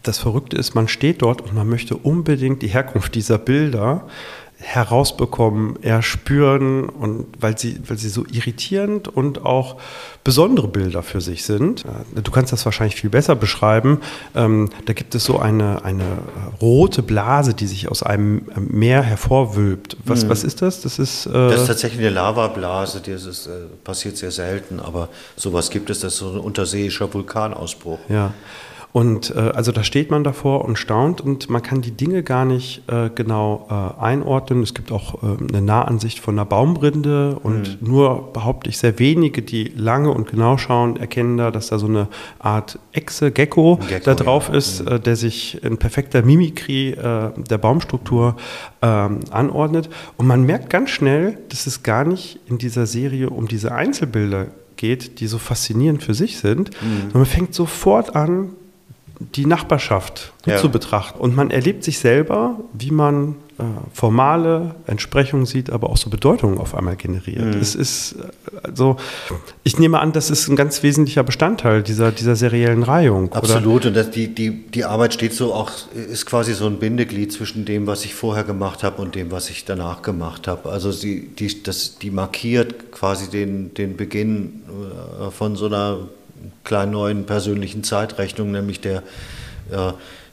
[0.03, 4.09] das Verrückte ist, man steht dort und man möchte unbedingt die Herkunft dieser Bilder
[4.61, 9.77] herausbekommen, erspüren und weil sie, weil sie so irritierend und auch
[10.23, 11.85] besondere Bilder für sich sind.
[11.85, 14.01] Äh, du kannst das wahrscheinlich viel besser beschreiben.
[14.35, 16.19] Ähm, da gibt es so eine, eine
[16.61, 19.97] rote Blase, die sich aus einem Meer hervorwölbt.
[20.05, 20.29] Was, hm.
[20.29, 20.83] was ist das?
[20.83, 23.51] Das ist, äh das ist tatsächlich eine Lavablase, das ist, äh,
[23.83, 27.99] passiert sehr selten, aber sowas gibt es, das ist so ein unterseeischer Vulkanausbruch.
[28.09, 28.35] Ja.
[28.93, 32.45] Und äh, also da steht man davor und staunt und man kann die Dinge gar
[32.45, 34.63] nicht äh, genau äh, einordnen.
[34.63, 37.89] Es gibt auch äh, eine Nahansicht von einer Baumrinde und mhm.
[37.89, 41.87] nur behaupte ich sehr wenige, die lange und genau schauen, erkennen da, dass da so
[41.87, 42.09] eine
[42.41, 44.57] Art Echse, Gecko, Gecko da drauf ja.
[44.57, 45.03] ist, mhm.
[45.03, 48.37] der sich in perfekter Mimikrie äh, der Baumstruktur
[48.83, 49.89] ähm, anordnet.
[50.17, 54.49] Und man merkt ganz schnell, dass es gar nicht in dieser Serie um diese Einzelbilder
[54.75, 56.71] geht, die so faszinierend für sich sind.
[56.83, 57.11] Mhm.
[57.13, 58.51] man fängt sofort an,
[59.21, 60.57] die Nachbarschaft ja.
[60.57, 61.21] zu betrachten.
[61.21, 66.57] Und man erlebt sich selber, wie man äh, formale Entsprechungen sieht, aber auch so Bedeutungen
[66.57, 67.55] auf einmal generiert.
[67.55, 67.61] Mhm.
[67.61, 68.17] Es ist
[68.63, 68.97] also,
[69.63, 73.31] ich nehme an, das ist ein ganz wesentlicher Bestandteil dieser, dieser seriellen Reihung.
[73.35, 73.83] Absolut.
[73.83, 73.89] Oder?
[73.89, 77.67] Und das, die, die, die Arbeit steht so auch, ist quasi so ein Bindeglied zwischen
[77.67, 80.71] dem, was ich vorher gemacht habe und dem, was ich danach gemacht habe.
[80.71, 84.63] Also sie, die, das, die markiert quasi den, den Beginn
[85.21, 85.99] äh, von so einer
[86.65, 89.03] kleinen neuen persönlichen Zeitrechnung, nämlich der,
[89.71, 89.93] äh,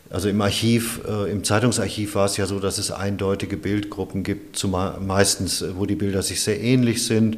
[0.09, 4.65] also im Archiv, äh, im Zeitungsarchiv war es ja so, dass es eindeutige Bildgruppen gibt,
[5.05, 7.37] meistens, wo die Bilder sich sehr ähnlich sind.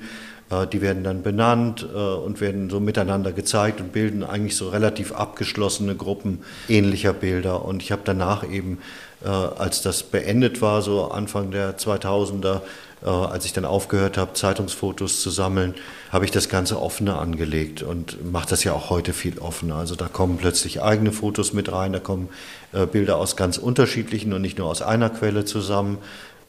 [0.51, 5.11] Äh, die werden dann benannt und werden so miteinander gezeigt und bilden eigentlich so relativ
[5.11, 7.65] abgeschlossene Gruppen ähnlicher Bilder.
[7.65, 8.79] Und ich habe danach eben,
[9.21, 12.59] als das beendet war, so Anfang der 2000er, äh,
[13.07, 15.73] als ich dann aufgehört habe, Zeitungsfotos zu sammeln,
[16.11, 19.75] habe ich das Ganze offener angelegt und mache das ja auch heute viel offener.
[19.75, 22.29] Also da kommen plötzlich eigene Fotos mit rein, da kommen
[22.73, 25.99] äh, Bilder aus ganz unterschiedlichen und nicht nur aus einer Quelle zusammen.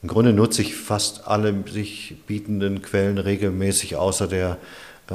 [0.02, 4.56] Im Grunde nutze ich fast alle sich bietenden Quellen regelmäßig, außer der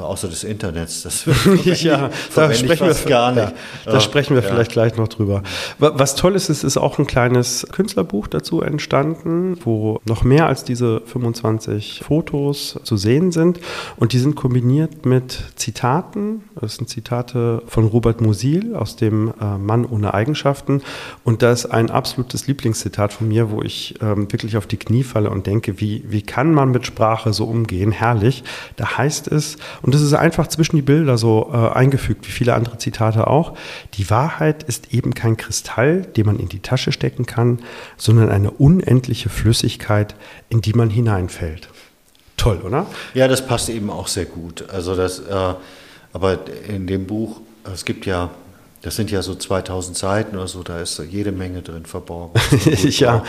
[0.02, 1.02] außer des Internets.
[1.02, 1.24] Das
[1.82, 3.52] ja, da sprechen wir gar nicht.
[3.84, 4.48] Ja, da sprechen wir ja.
[4.48, 5.42] vielleicht gleich noch drüber.
[5.78, 10.64] Was toll ist, es ist auch ein kleines Künstlerbuch dazu entstanden, wo noch mehr als
[10.64, 13.60] diese 25 Fotos zu sehen sind.
[13.96, 16.44] Und die sind kombiniert mit Zitaten.
[16.60, 20.82] Das sind Zitate von Robert Musil aus dem äh, Mann ohne Eigenschaften.
[21.24, 25.02] Und da ist ein absolutes Lieblingszitat von mir, wo ich ähm, wirklich auf die Knie
[25.02, 27.92] falle und denke, wie, wie kann man mit Sprache so umgehen?
[27.92, 28.44] Herrlich.
[28.76, 29.56] Da heißt es,
[29.86, 33.56] und das ist einfach zwischen die Bilder so äh, eingefügt, wie viele andere Zitate auch.
[33.94, 37.60] Die Wahrheit ist eben kein Kristall, den man in die Tasche stecken kann,
[37.96, 40.16] sondern eine unendliche Flüssigkeit,
[40.48, 41.68] in die man hineinfällt.
[42.36, 42.86] Toll, oder?
[43.14, 44.68] Ja, das passt eben auch sehr gut.
[44.68, 45.54] Also das, äh,
[46.12, 47.40] aber in dem Buch,
[47.72, 48.30] es gibt ja
[48.82, 52.40] das sind ja so 2000 Seiten oder so, da ist jede Menge drin verborgen.
[52.84, 53.24] ja.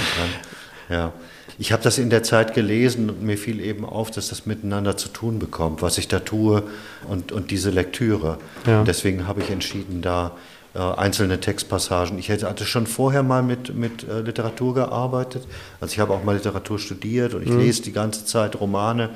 [0.90, 1.14] Ja.
[1.60, 4.96] Ich habe das in der Zeit gelesen und mir fiel eben auf, dass das miteinander
[4.96, 6.64] zu tun bekommt, was ich da tue
[7.08, 8.38] und, und diese Lektüre.
[8.68, 8.80] Ja.
[8.80, 10.34] Und deswegen habe ich entschieden, da
[10.76, 12.20] äh, einzelne Textpassagen.
[12.20, 15.48] Ich hatte schon vorher mal mit, mit äh, Literatur gearbeitet.
[15.82, 17.60] Also ich habe auch mal Literatur studiert und ich mhm.
[17.60, 19.10] lese die ganze Zeit Romane.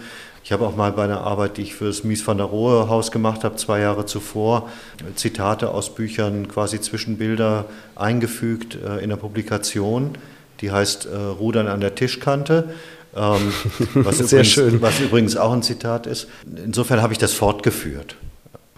[0.43, 2.89] Ich habe auch mal bei einer Arbeit, die ich für das Mies van der Rohe
[2.89, 4.69] Haus gemacht habe, zwei Jahre zuvor,
[5.15, 10.15] Zitate aus Büchern quasi zwischen Bilder eingefügt äh, in der Publikation
[10.61, 12.69] die heißt äh, Rudern an der Tischkante.
[13.15, 13.53] Ähm,
[13.93, 14.81] was, Sehr übrigens, schön.
[14.81, 16.27] was übrigens auch ein Zitat ist.
[16.63, 18.15] Insofern habe ich das fortgeführt.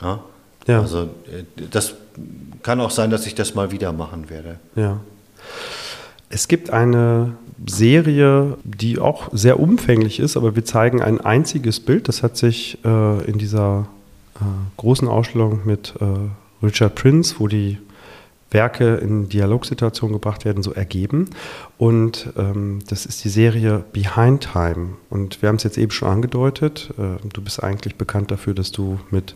[0.02, 0.24] Ja?
[0.68, 0.82] ja.
[0.82, 1.96] Also äh, das
[2.64, 4.60] kann auch sein, dass ich das mal wieder machen werde.
[4.76, 5.00] Ja.
[6.30, 7.36] Es gibt eine
[7.68, 12.08] Serie, die auch sehr umfänglich ist, aber wir zeigen ein einziges Bild.
[12.08, 13.88] Das hat sich äh, in dieser
[14.36, 14.44] äh,
[14.78, 17.78] großen Ausstellung mit äh, Richard Prince, wo die
[18.54, 21.30] Werke in Dialogsituationen gebracht werden, so ergeben.
[21.78, 24.96] Und ähm, das ist die Serie Behind Time.
[25.10, 26.94] Und wir haben es jetzt eben schon angedeutet.
[26.98, 29.36] Äh, du bist eigentlich bekannt dafür, dass du mit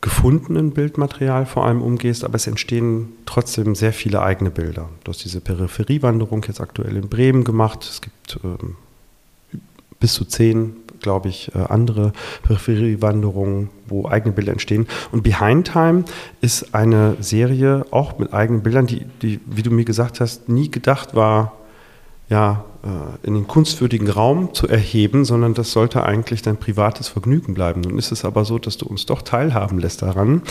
[0.00, 4.88] gefundenen Bildmaterial vor allem umgehst, aber es entstehen trotzdem sehr viele eigene Bilder.
[5.04, 7.82] Du hast diese Peripheriewanderung jetzt aktuell in Bremen gemacht.
[7.82, 8.76] Es gibt ähm,
[9.98, 10.76] bis zu zehn
[11.06, 14.88] glaube ich, äh, andere Peripheriewanderungen, wo eigene Bilder entstehen.
[15.12, 16.04] Und Behind Time
[16.40, 20.68] ist eine Serie auch mit eigenen Bildern, die, die wie du mir gesagt hast, nie
[20.68, 21.52] gedacht war,
[22.28, 22.64] ja,
[23.22, 27.80] in den kunstwürdigen Raum zu erheben, sondern das sollte eigentlich dein privates Vergnügen bleiben.
[27.80, 30.42] Nun ist es aber so, dass du uns doch teilhaben lässt daran.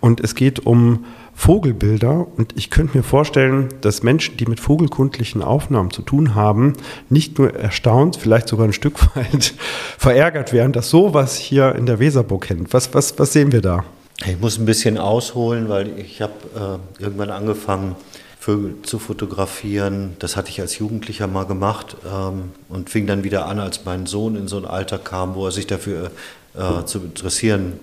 [0.00, 2.26] Und es geht um Vogelbilder.
[2.36, 6.74] Und ich könnte mir vorstellen, dass Menschen, die mit vogelkundlichen Aufnahmen zu tun haben,
[7.08, 9.54] nicht nur erstaunt, vielleicht sogar ein Stück weit
[9.98, 12.72] verärgert wären, dass sowas hier in der Weserburg hängt.
[12.72, 13.84] Was, was, was sehen wir da?
[14.24, 17.96] Ich muss ein bisschen ausholen, weil ich habe äh, irgendwann angefangen,
[18.42, 20.16] Vögel zu fotografieren.
[20.18, 24.06] Das hatte ich als Jugendlicher mal gemacht ähm, und fing dann wieder an, als mein
[24.06, 26.10] Sohn in so ein Alter kam, wo er sich dafür
[26.54, 27.78] äh, zu interessieren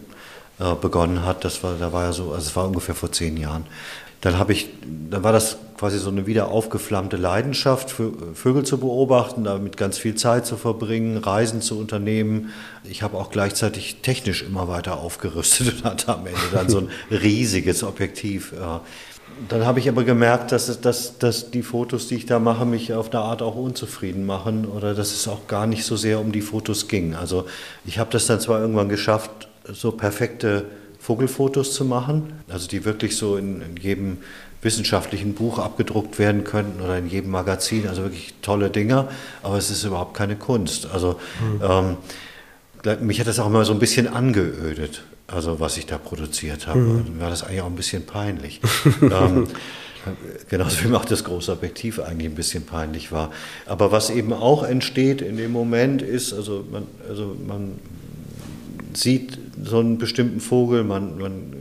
[0.60, 1.46] äh, begonnen hat.
[1.46, 3.68] Das war, da war ja so, also es war ungefähr vor zehn Jahren.
[4.20, 4.68] Dann habe ich,
[5.10, 10.16] dann war das quasi so eine wieder aufgeflammte Leidenschaft, Vögel zu beobachten, damit ganz viel
[10.16, 12.52] Zeit zu verbringen, Reisen zu unternehmen.
[12.84, 16.90] Ich habe auch gleichzeitig technisch immer weiter aufgerüstet und hatte am Ende dann so ein
[17.10, 18.52] riesiges Objektiv.
[19.48, 22.94] Dann habe ich aber gemerkt, dass, dass, dass die Fotos, die ich da mache, mich
[22.94, 26.32] auf eine Art auch unzufrieden machen oder dass es auch gar nicht so sehr um
[26.32, 27.16] die Fotos ging.
[27.16, 27.46] Also
[27.86, 30.66] ich habe das dann zwar irgendwann geschafft, so perfekte
[31.00, 34.18] Vogelfotos zu machen, also die wirklich so in, in jedem
[34.62, 39.08] wissenschaftlichen Buch abgedruckt werden könnten oder in jedem Magazin, also wirklich tolle Dinger,
[39.42, 40.88] aber es ist überhaupt keine Kunst.
[40.92, 41.20] Also
[41.62, 41.98] mhm.
[42.86, 46.68] ähm, mich hat das auch immer so ein bisschen angeödet, also was ich da produziert
[46.68, 46.80] habe.
[46.80, 47.16] Mhm.
[47.16, 48.62] Mir war das eigentlich auch ein bisschen peinlich.
[49.02, 49.48] ähm,
[50.50, 53.32] Genauso wie mir auch das große Objektiv eigentlich ein bisschen peinlich war.
[53.66, 57.80] Aber was eben auch entsteht in dem Moment ist, also man, also man
[58.94, 61.54] sieht so einen bestimmten Vogel, man, man,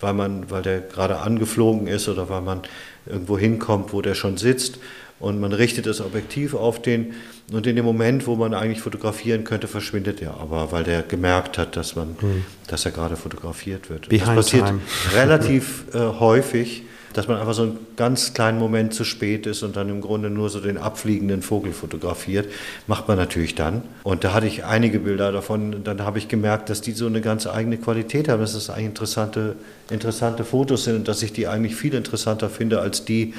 [0.00, 2.62] weil, man, weil der gerade angeflogen ist oder weil man
[3.06, 4.78] irgendwo hinkommt, wo der schon sitzt
[5.20, 7.14] und man richtet das Objektiv auf den
[7.52, 11.58] und in dem Moment, wo man eigentlich fotografieren könnte, verschwindet er aber, weil der gemerkt
[11.58, 12.44] hat, dass, man, hm.
[12.66, 14.08] dass er gerade fotografiert wird.
[14.08, 14.80] Behind das passiert time.
[15.14, 19.76] relativ äh, häufig dass man einfach so einen ganz kleinen Moment zu spät ist und
[19.76, 22.48] dann im Grunde nur so den abfliegenden Vogel fotografiert.
[22.86, 23.82] Macht man natürlich dann.
[24.02, 25.84] Und da hatte ich einige Bilder davon.
[25.84, 28.86] Dann habe ich gemerkt, dass die so eine ganz eigene Qualität haben, dass es eigentlich
[28.86, 29.56] interessante,
[29.90, 33.34] interessante Fotos sind und dass ich die eigentlich viel interessanter finde als die,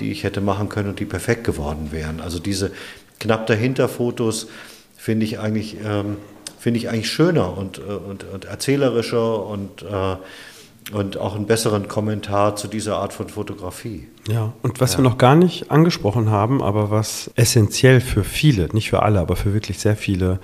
[0.00, 2.20] die ich hätte machen können und die perfekt geworden wären.
[2.20, 2.70] Also diese
[3.18, 4.48] knapp dahinter Fotos
[4.96, 6.16] finde ich eigentlich, ähm,
[6.58, 10.16] finde ich eigentlich schöner und, äh, und, und erzählerischer und äh,
[10.92, 14.08] und auch einen besseren Kommentar zu dieser Art von Fotografie.
[14.28, 14.98] Ja, und was ja.
[14.98, 19.36] wir noch gar nicht angesprochen haben, aber was essentiell für viele, nicht für alle, aber
[19.36, 20.40] für wirklich sehr viele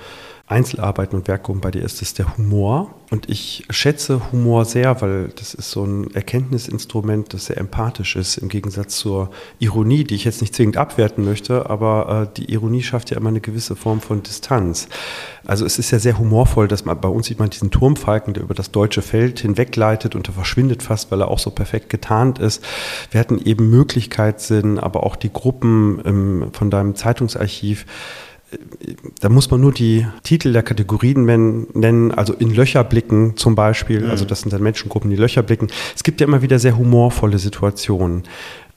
[0.47, 2.95] Einzelarbeiten und Werkgruppen bei dir ist, ist der Humor.
[3.11, 8.37] Und ich schätze Humor sehr, weil das ist so ein Erkenntnisinstrument, das sehr empathisch ist,
[8.37, 12.83] im Gegensatz zur Ironie, die ich jetzt nicht zwingend abwerten möchte, aber äh, die Ironie
[12.83, 14.89] schafft ja immer eine gewisse Form von Distanz.
[15.47, 18.43] Also es ist ja sehr humorvoll, dass man, bei uns sieht man diesen Turmfalken, der
[18.43, 22.39] über das deutsche Feld hinwegleitet und der verschwindet fast, weil er auch so perfekt getarnt
[22.39, 22.63] ist.
[23.11, 27.87] Wir hatten eben Möglichkeitssinn, aber auch die Gruppen ähm, von deinem Zeitungsarchiv,
[29.21, 34.03] da muss man nur die Titel der Kategorien nennen, also in Löcher blicken zum Beispiel,
[34.03, 34.11] mhm.
[34.11, 35.69] also das sind dann Menschengruppen, die Löcher blicken.
[35.95, 38.25] Es gibt ja immer wieder sehr humorvolle Situationen.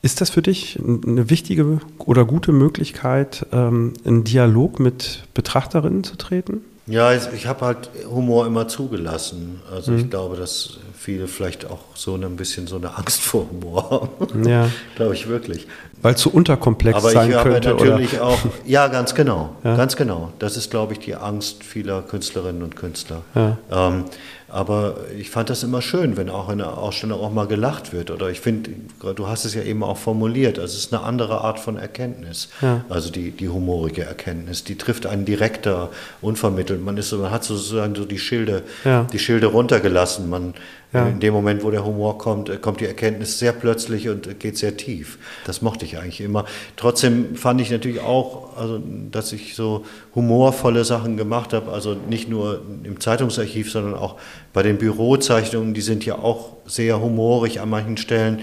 [0.01, 6.15] Ist das für dich eine wichtige oder gute Möglichkeit, ähm, in Dialog mit Betrachterinnen zu
[6.17, 6.61] treten?
[6.85, 9.59] Ja, ich habe halt Humor immer zugelassen.
[9.69, 9.97] Also mhm.
[9.97, 14.47] ich glaube, dass viele vielleicht auch so ein bisschen so eine Angst vor Humor haben.
[14.47, 14.69] Ja.
[14.95, 15.67] glaube ich wirklich.
[16.01, 17.71] Weil es so unterkomplex Aber sein ich könnte.
[17.71, 18.25] Aber natürlich oder?
[18.25, 19.75] auch, ja, ganz genau, ja.
[19.75, 20.31] ganz genau.
[20.39, 23.23] Das ist, glaube ich, die Angst vieler Künstlerinnen und Künstler.
[23.33, 23.57] Ja.
[23.71, 24.05] Ähm,
[24.49, 28.11] aber ich fand das immer schön, wenn auch in der Ausstellung auch mal gelacht wird.
[28.11, 28.71] Oder ich finde,
[29.15, 32.47] du hast es ja eben auch formuliert, also es ist eine andere Art von Erkenntnis.
[32.61, 32.85] Ja.
[32.87, 35.89] Also die, die humorige Erkenntnis, die trifft einen direkter,
[36.21, 36.81] unvermittelt.
[36.81, 38.63] Man, ist, man hat sozusagen so die Schilde,
[39.11, 40.29] die Schilde runtergelassen.
[40.29, 40.53] Man,
[40.93, 41.05] ja.
[41.05, 44.57] In dem Moment, wo der Humor kommt, äh, kommt die Erkenntnis sehr plötzlich und geht
[44.57, 45.17] sehr tief.
[45.45, 46.45] Das mochte ich eigentlich immer.
[46.77, 52.29] Trotzdem fand ich natürlich auch, also, dass ich so humorvolle Sachen gemacht habe, also nicht
[52.29, 54.15] nur im Zeitungsarchiv, sondern auch
[54.53, 58.39] bei den Bürozeichnungen, die sind ja auch sehr humorig an manchen Stellen.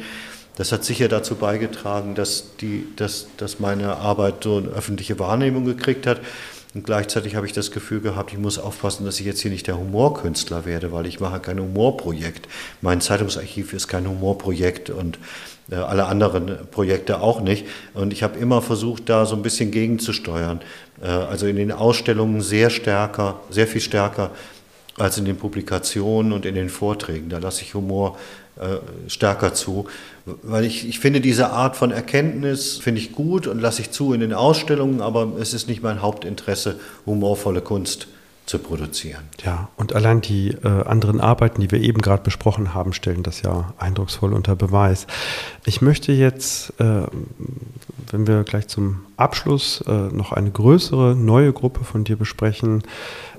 [0.57, 5.65] Das hat sicher dazu beigetragen, dass, die, dass, dass meine Arbeit so eine öffentliche Wahrnehmung
[5.65, 6.21] gekriegt hat.
[6.75, 9.69] Und gleichzeitig habe ich das Gefühl gehabt, ich muss aufpassen, dass ich jetzt hier nicht
[9.69, 12.49] der Humorkünstler werde, weil ich mache kein Humorprojekt.
[12.83, 15.19] Mein Zeitungsarchiv ist kein Humorprojekt und
[15.71, 17.67] äh, alle anderen Projekte auch nicht.
[17.95, 20.61] Und ich habe immer versucht, da so ein bisschen gegenzusteuern.
[21.01, 24.33] Äh, also in den Ausstellungen sehr stärker, sehr viel stärker
[24.99, 27.29] als in den Publikationen und in den Vorträgen.
[27.29, 28.19] Da lasse ich Humor
[28.57, 28.77] äh,
[29.09, 29.87] stärker zu.
[30.27, 34.15] Weil ich, ich finde diese Art von Erkenntnis, finde ich gut und lasse ich zu
[34.15, 38.09] in den Ausstellungen, aber es ist nicht mein Hauptinteresse, humorvolle Kunst
[38.47, 39.25] zu produzieren.
[39.43, 43.43] Ja, und allein die äh, anderen Arbeiten, die wir eben gerade besprochen haben, stellen das
[43.43, 45.07] ja eindrucksvoll unter Beweis.
[45.65, 47.03] Ich möchte jetzt, äh,
[48.15, 52.85] wenn wir gleich zum Abschluss äh, noch eine größere neue Gruppe von dir besprechen,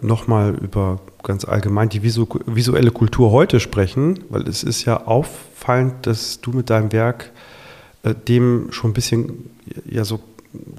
[0.01, 6.05] nochmal über ganz allgemein die visu visuelle Kultur heute sprechen, weil es ist ja auffallend,
[6.05, 7.31] dass du mit deinem Werk
[8.03, 9.49] äh, dem schon ein bisschen
[9.85, 10.19] ja so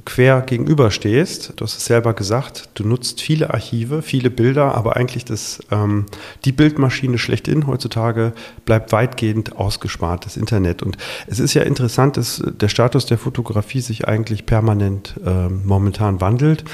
[0.04, 1.54] quer gegenüberstehst.
[1.56, 6.06] Du hast es selber gesagt, du nutzt viele Archive, viele Bilder, aber eigentlich das, ähm,
[6.44, 8.32] die Bildmaschine schlechthin heutzutage
[8.64, 10.82] bleibt weitgehend ausgespart, das Internet.
[10.82, 16.20] Und es ist ja interessant, dass der Status der Fotografie sich eigentlich permanent äh, momentan
[16.20, 16.64] wandelt.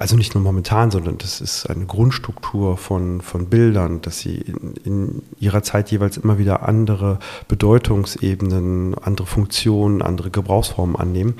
[0.00, 4.74] Also nicht nur momentan, sondern das ist eine Grundstruktur von, von Bildern, dass sie in,
[4.82, 11.34] in ihrer Zeit jeweils immer wieder andere Bedeutungsebenen, andere Funktionen, andere Gebrauchsformen annehmen.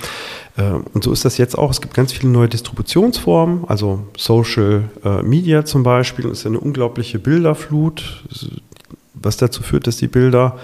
[0.59, 1.71] Äh, und so ist das jetzt auch.
[1.71, 6.27] Es gibt ganz viele neue Distributionsformen, also Social äh, Media zum Beispiel.
[6.27, 8.25] Es ist eine unglaubliche Bilderflut,
[9.15, 10.59] was dazu führt, dass die Bilder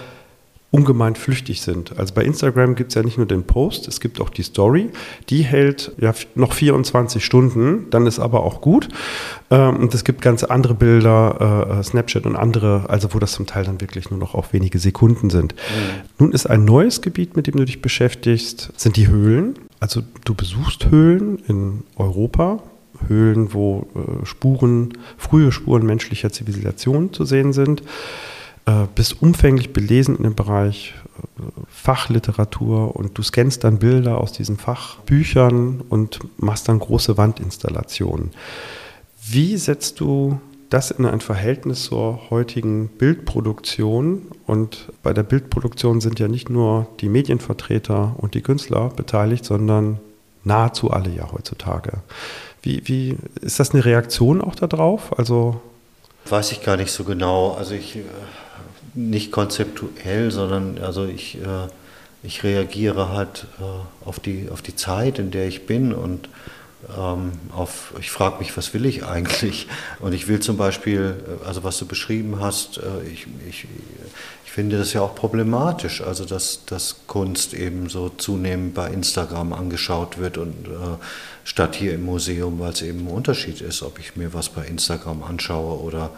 [0.69, 1.97] ungemein flüchtig sind.
[1.97, 4.89] Also bei Instagram gibt es ja nicht nur den Post, es gibt auch die Story.
[5.29, 8.89] Die hält ja noch 24 Stunden, dann ist aber auch gut.
[9.49, 13.45] Ähm, und es gibt ganz andere Bilder, äh, Snapchat und andere, also wo das zum
[13.45, 15.55] Teil dann wirklich nur noch auf wenige Sekunden sind.
[15.55, 16.01] Mhm.
[16.19, 19.57] Nun ist ein neues Gebiet, mit dem du dich beschäftigst, sind die Höhlen.
[19.79, 22.59] Also du besuchst Höhlen in Europa,
[23.07, 27.85] Höhlen, wo äh, Spuren, frühe Spuren menschlicher Zivilisation zu sehen sind äh,
[28.95, 34.57] bist umfänglich belesen in dem Bereich äh, Fachliteratur und du scannst dann Bilder aus diesen
[34.57, 38.31] Fachbüchern und machst dann große Wandinstallationen.
[39.29, 40.39] Wie setzt du
[40.69, 44.23] das in ein Verhältnis zur heutigen Bildproduktion?
[44.45, 49.99] Und bei der Bildproduktion sind ja nicht nur die Medienvertreter und die Künstler beteiligt, sondern
[50.43, 51.99] nahezu alle ja heutzutage.
[52.61, 55.17] Wie, wie ist das eine Reaktion auch darauf?
[55.17, 55.61] Also
[56.29, 57.53] Weiß ich gar nicht so genau.
[57.53, 58.01] Also ich äh,
[58.97, 61.67] nicht konzeptuell, sondern also ich, äh,
[62.23, 66.29] ich reagiere halt äh, auf, die, auf die Zeit, in der ich bin und
[66.97, 69.67] ähm, auf, ich frage mich, was will ich eigentlich?
[69.99, 73.67] Und ich will zum Beispiel, äh, also was du beschrieben hast, äh, ich, ich,
[74.45, 79.53] ich finde das ja auch problematisch, also dass, dass Kunst eben so zunehmend bei Instagram
[79.53, 80.97] angeschaut wird und äh,
[81.43, 84.65] statt hier im Museum, weil es eben ein Unterschied ist, ob ich mir was bei
[84.65, 86.09] Instagram anschaue oder,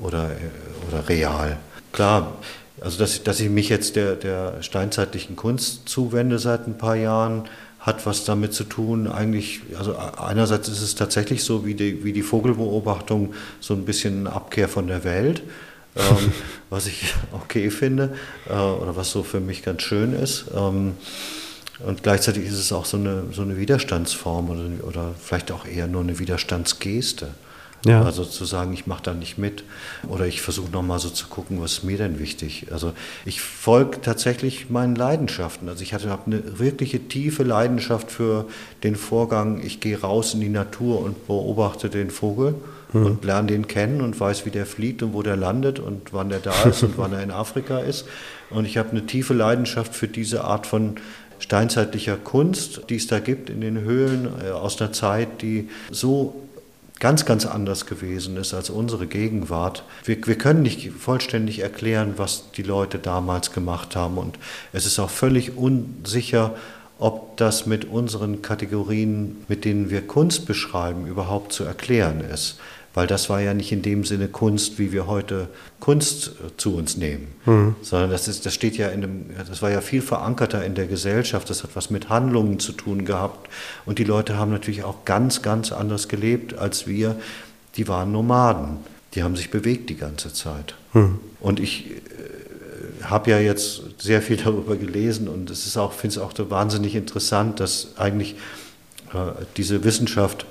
[0.00, 1.58] oder, äh, oder real.
[1.96, 2.36] Klar,
[2.82, 7.44] also dass, dass ich mich jetzt der, der steinzeitlichen Kunst zuwende seit ein paar Jahren,
[7.80, 9.06] hat was damit zu tun.
[9.06, 14.26] Eigentlich, also einerseits ist es tatsächlich so wie die, wie die Vogelbeobachtung so ein bisschen
[14.26, 15.42] Abkehr von der Welt,
[15.96, 16.32] ähm,
[16.68, 18.14] was ich okay finde
[18.50, 20.44] äh, oder was so für mich ganz schön ist.
[20.54, 20.96] Ähm,
[21.78, 25.86] und gleichzeitig ist es auch so eine, so eine Widerstandsform oder, oder vielleicht auch eher
[25.86, 27.28] nur eine Widerstandsgeste.
[27.86, 28.02] Ja.
[28.02, 29.64] Also zu sagen, ich mache da nicht mit
[30.08, 32.66] oder ich versuche nochmal so zu gucken, was ist mir denn wichtig.
[32.70, 32.92] Also
[33.24, 35.68] ich folge tatsächlich meinen Leidenschaften.
[35.68, 38.46] Also ich hatte eine wirkliche tiefe Leidenschaft für
[38.82, 42.54] den Vorgang, ich gehe raus in die Natur und beobachte den Vogel
[42.92, 43.06] hm.
[43.06, 46.28] und lerne den kennen und weiß, wie der fliegt und wo der landet und wann
[46.28, 48.06] der da ist und wann er in Afrika ist.
[48.50, 50.96] Und ich habe eine tiefe Leidenschaft für diese Art von
[51.38, 56.34] steinzeitlicher Kunst, die es da gibt in den Höhlen äh, aus einer Zeit, die so
[56.98, 59.84] ganz, ganz anders gewesen ist als unsere Gegenwart.
[60.04, 64.18] Wir, wir können nicht vollständig erklären, was die Leute damals gemacht haben.
[64.18, 64.38] Und
[64.72, 66.54] es ist auch völlig unsicher,
[66.98, 72.58] ob das mit unseren Kategorien, mit denen wir Kunst beschreiben, überhaupt zu erklären ist
[72.96, 75.48] weil das war ja nicht in dem Sinne Kunst, wie wir heute
[75.80, 77.76] Kunst äh, zu uns nehmen, mhm.
[77.82, 80.86] sondern das, ist, das steht ja in dem, das war ja viel verankerter in der
[80.86, 83.50] Gesellschaft, das hat was mit Handlungen zu tun gehabt
[83.84, 87.16] und die Leute haben natürlich auch ganz, ganz anders gelebt als wir,
[87.76, 88.78] die waren Nomaden,
[89.14, 90.74] die haben sich bewegt die ganze Zeit.
[90.94, 91.20] Mhm.
[91.38, 96.16] Und ich äh, habe ja jetzt sehr viel darüber gelesen und es ist auch, finde
[96.16, 98.36] es auch wahnsinnig interessant, dass eigentlich
[99.12, 100.46] äh, diese Wissenschaft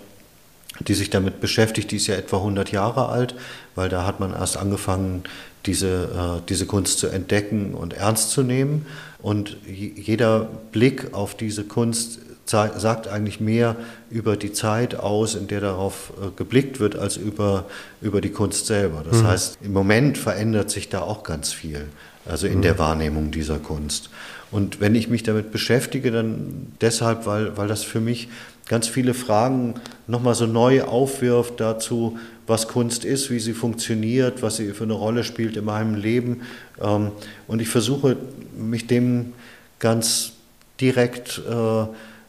[0.79, 3.35] die sich damit beschäftigt, die ist ja etwa 100 Jahre alt,
[3.75, 5.23] weil da hat man erst angefangen,
[5.65, 8.85] diese, äh, diese Kunst zu entdecken und ernst zu nehmen.
[9.21, 13.75] Und jeder Blick auf diese Kunst sagt eigentlich mehr
[14.11, 17.65] über die Zeit aus, in der darauf äh, geblickt wird, als über,
[18.01, 19.03] über die Kunst selber.
[19.03, 19.27] Das mhm.
[19.27, 21.87] heißt, im Moment verändert sich da auch ganz viel,
[22.27, 22.61] also in mhm.
[22.61, 24.11] der Wahrnehmung dieser Kunst.
[24.51, 28.29] Und wenn ich mich damit beschäftige, dann deshalb, weil, weil das für mich
[28.67, 29.75] ganz viele Fragen
[30.07, 34.93] nochmal so neu aufwirft dazu, was Kunst ist, wie sie funktioniert, was sie für eine
[34.93, 36.41] Rolle spielt in meinem Leben.
[36.81, 37.11] Ähm,
[37.47, 38.17] und ich versuche
[38.57, 39.33] mich dem
[39.79, 40.33] ganz
[40.79, 41.85] direkt äh,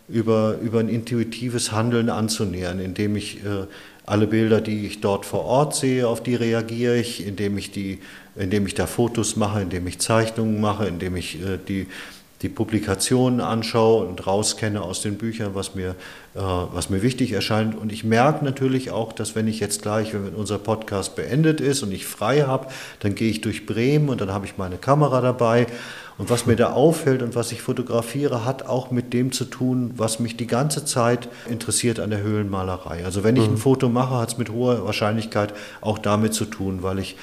[0.08, 3.66] über, über ein intuitives Handeln anzunähern, indem ich äh,
[4.04, 7.98] alle Bilder, die ich dort vor Ort sehe, auf die reagiere ich, indem ich, die,
[8.36, 11.88] indem ich da Fotos mache, indem ich Zeichnungen mache, indem ich äh, die
[12.42, 15.94] die Publikationen anschaue und rauskenne aus den Büchern, was mir,
[16.42, 17.76] was mir wichtig erscheint.
[17.76, 21.82] Und ich merke natürlich auch, dass wenn ich jetzt gleich, wenn unser Podcast beendet ist
[21.82, 22.68] und ich frei habe,
[23.00, 25.66] dann gehe ich durch Bremen und dann habe ich meine Kamera dabei.
[26.18, 29.92] Und was mir da auffällt und was ich fotografiere, hat auch mit dem zu tun,
[29.96, 33.04] was mich die ganze Zeit interessiert an der Höhlenmalerei.
[33.04, 33.58] Also wenn ich ein mhm.
[33.58, 37.16] Foto mache, hat es mit hoher Wahrscheinlichkeit auch damit zu tun, weil ich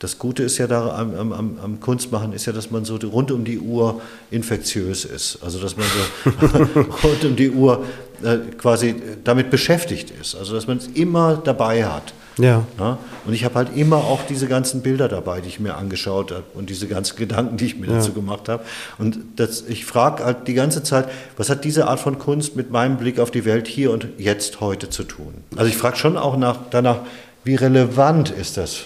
[0.00, 3.30] das Gute ist ja da am, am, am, Kunstmachen ist ja, dass man so rund
[3.30, 4.00] um die Uhr
[4.30, 5.42] infektiös ist.
[5.42, 8.09] Also dass man so rund um die Uhr äh,
[8.58, 10.34] quasi damit beschäftigt ist.
[10.34, 12.12] Also dass man es immer dabei hat.
[12.38, 12.64] Ja.
[12.78, 12.98] ja?
[13.26, 16.44] Und ich habe halt immer auch diese ganzen Bilder dabei, die ich mir angeschaut habe
[16.54, 17.94] und diese ganzen Gedanken, die ich mir ja.
[17.94, 18.64] dazu gemacht habe.
[18.98, 22.70] Und das, ich frage halt die ganze Zeit, was hat diese Art von Kunst mit
[22.70, 25.34] meinem Blick auf die Welt hier und jetzt heute zu tun?
[25.56, 27.00] Also ich frage schon auch nach, danach,
[27.44, 28.82] wie relevant ist das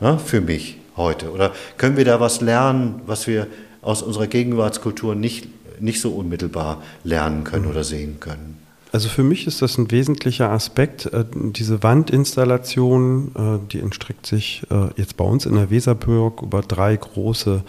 [0.00, 1.30] ne, für mich heute?
[1.30, 3.46] Oder können wir da was lernen, was wir
[3.82, 5.48] aus unserer Gegenwartskultur nicht,
[5.80, 8.67] nicht so unmittelbar lernen können oder sehen können?
[8.90, 11.06] Also für mich ist das ein wesentlicher Aspekt.
[11.06, 16.62] Äh, diese Wandinstallation, äh, die entstreckt sich äh, jetzt bei uns in der Weserburg über
[16.62, 17.62] drei große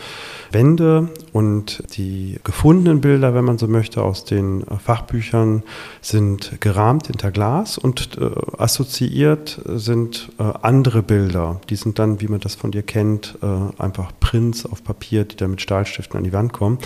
[0.52, 5.64] Wände und die gefundenen Bilder, wenn man so möchte, aus den Fachbüchern
[6.02, 8.18] sind gerahmt hinter Glas und
[8.58, 11.62] assoziiert sind andere Bilder.
[11.70, 13.38] Die sind dann, wie man das von dir kennt,
[13.78, 16.80] einfach Prints auf Papier, die dann mit Stahlstiften an die Wand kommen.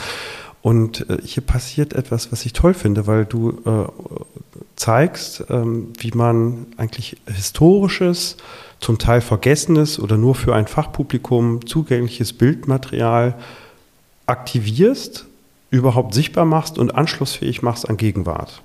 [0.64, 3.86] Und äh, hier passiert etwas, was ich toll finde, weil du äh,
[4.78, 8.38] zeigst, ähm, wie man eigentlich historisches,
[8.80, 13.36] zum Teil vergessenes oder nur für ein Fachpublikum zugängliches Bildmaterial
[14.26, 15.26] aktivierst,
[15.70, 18.62] überhaupt sichtbar machst und anschlussfähig machst an Gegenwart.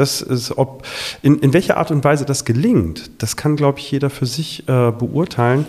[0.00, 0.86] Das ist, ob,
[1.20, 4.60] in, in welcher Art und Weise das gelingt, das kann, glaube ich, jeder für sich
[4.60, 5.66] äh, beurteilen.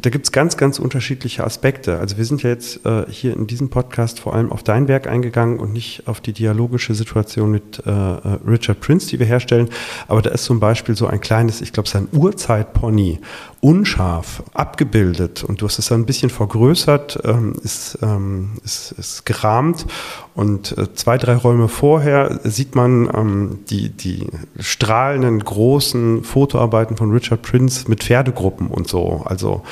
[0.00, 2.00] Da gibt es ganz, ganz unterschiedliche Aspekte.
[2.00, 5.06] Also wir sind ja jetzt äh, hier in diesem Podcast vor allem auf dein Werk
[5.06, 9.68] eingegangen und nicht auf die dialogische Situation mit äh, äh Richard Prince, die wir herstellen.
[10.08, 13.20] Aber da ist zum Beispiel so ein kleines, ich glaube, es ist Urzeitpony,
[13.62, 19.24] unscharf abgebildet und du hast es dann ein bisschen vergrößert, ähm, ist, ähm, ist, ist
[19.24, 19.86] gerahmt
[20.34, 24.26] und äh, zwei, drei Räume vorher sieht man ähm, die, die
[24.58, 29.22] strahlenden großen Fotoarbeiten von Richard Prince mit Pferdegruppen und so.
[29.26, 29.62] Also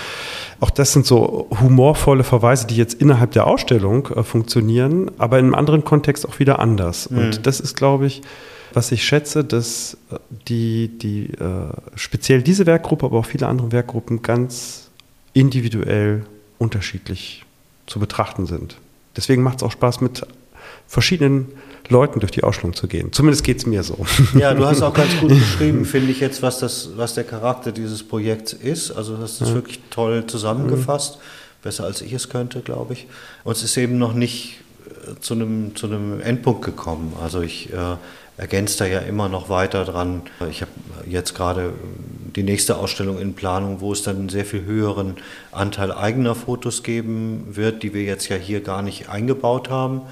[0.61, 5.47] auch das sind so humorvolle Verweise, die jetzt innerhalb der Ausstellung äh, funktionieren, aber in
[5.47, 7.11] einem anderen Kontext auch wieder anders.
[7.11, 7.19] Mhm.
[7.19, 8.23] Und das ist, glaube ich,
[8.73, 10.17] was ich schätze, dass äh,
[10.49, 14.91] die, die äh, speziell diese Werkgruppe, aber auch viele andere Werkgruppen ganz
[15.33, 16.25] individuell
[16.59, 17.45] unterschiedlich
[17.87, 18.77] zu betrachten sind.
[19.17, 20.23] Deswegen macht es auch Spaß, mit
[20.87, 21.49] verschiedenen
[21.89, 23.13] Leuten durch die Ausstellung zu gehen.
[23.13, 23.99] Zumindest geht es mir so.
[24.35, 27.73] Ja, du hast auch ganz gut beschrieben, finde ich jetzt, was, das, was der Charakter
[27.73, 28.93] dieses Projekts ist.
[28.93, 29.55] Also du hast es ja.
[29.55, 31.17] wirklich toll zusammengefasst.
[31.17, 31.21] Mhm.
[31.63, 33.07] Besser als ich es könnte, glaube ich.
[33.45, 34.59] Und es ist eben noch nicht
[35.21, 37.15] zu einem, zu einem Endpunkt gekommen.
[37.23, 37.97] Also ich äh,
[38.37, 40.23] ergänzt da ja immer noch weiter dran.
[40.51, 40.71] Ich habe
[41.07, 41.73] jetzt gerade
[42.37, 45.17] die nächste Ausstellung in Planung, wo es dann einen sehr viel höheren
[45.53, 50.03] Anteil eigener Fotos geben wird, die wir jetzt ja hier gar nicht eingebaut haben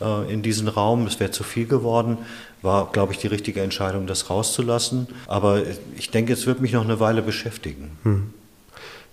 [0.00, 1.06] äh, in diesen Raum.
[1.06, 2.18] Es wäre zu viel geworden.
[2.60, 5.06] War, glaube ich, die richtige Entscheidung, das rauszulassen.
[5.26, 5.62] Aber
[5.96, 7.92] ich denke, es wird mich noch eine Weile beschäftigen.
[8.02, 8.34] Hm.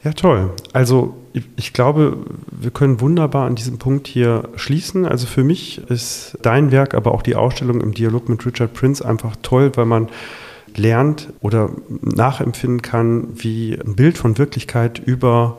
[0.05, 0.51] Ja, toll.
[0.71, 1.15] Also
[1.55, 2.17] ich glaube,
[2.51, 5.03] wir können wunderbar an diesem Punkt hier schließen.
[5.03, 9.03] Also für mich ist dein Werk, aber auch die Ausstellung im Dialog mit Richard Prince
[9.03, 10.09] einfach toll, weil man
[10.75, 15.57] lernt oder nachempfinden kann, wie ein Bild von Wirklichkeit über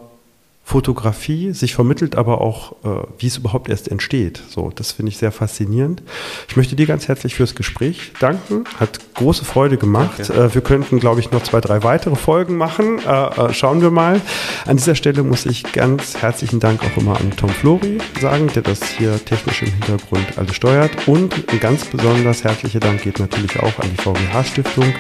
[0.69, 4.43] Fotografie sich vermittelt, aber auch, äh, wie es überhaupt erst entsteht.
[4.49, 6.03] So, das finde ich sehr faszinierend.
[6.49, 8.65] Ich möchte dir ganz herzlich fürs Gespräch danken.
[8.81, 10.29] Hat große Freude gemacht.
[10.29, 12.99] Äh, wir könnten, glaube ich, noch zwei, drei weitere Folgen machen.
[12.99, 14.21] Äh, äh, schauen wir mal.
[14.67, 18.63] An dieser Stelle muss ich ganz herzlichen Dank auch immer an Tom Flori sagen, der
[18.63, 20.91] das hier technisch im Hintergrund alles steuert.
[21.07, 24.93] Und ein ganz besonders herzlicher Dank geht natürlich auch an die VGH-Stiftung,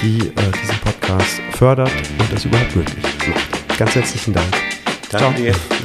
[0.00, 0.32] die äh,
[0.62, 3.78] diesen Podcast fördert und das überhaupt möglich macht.
[3.78, 4.73] Ganz herzlichen Dank.
[5.14, 5.52] Danke Ciao.
[5.52, 5.83] dir.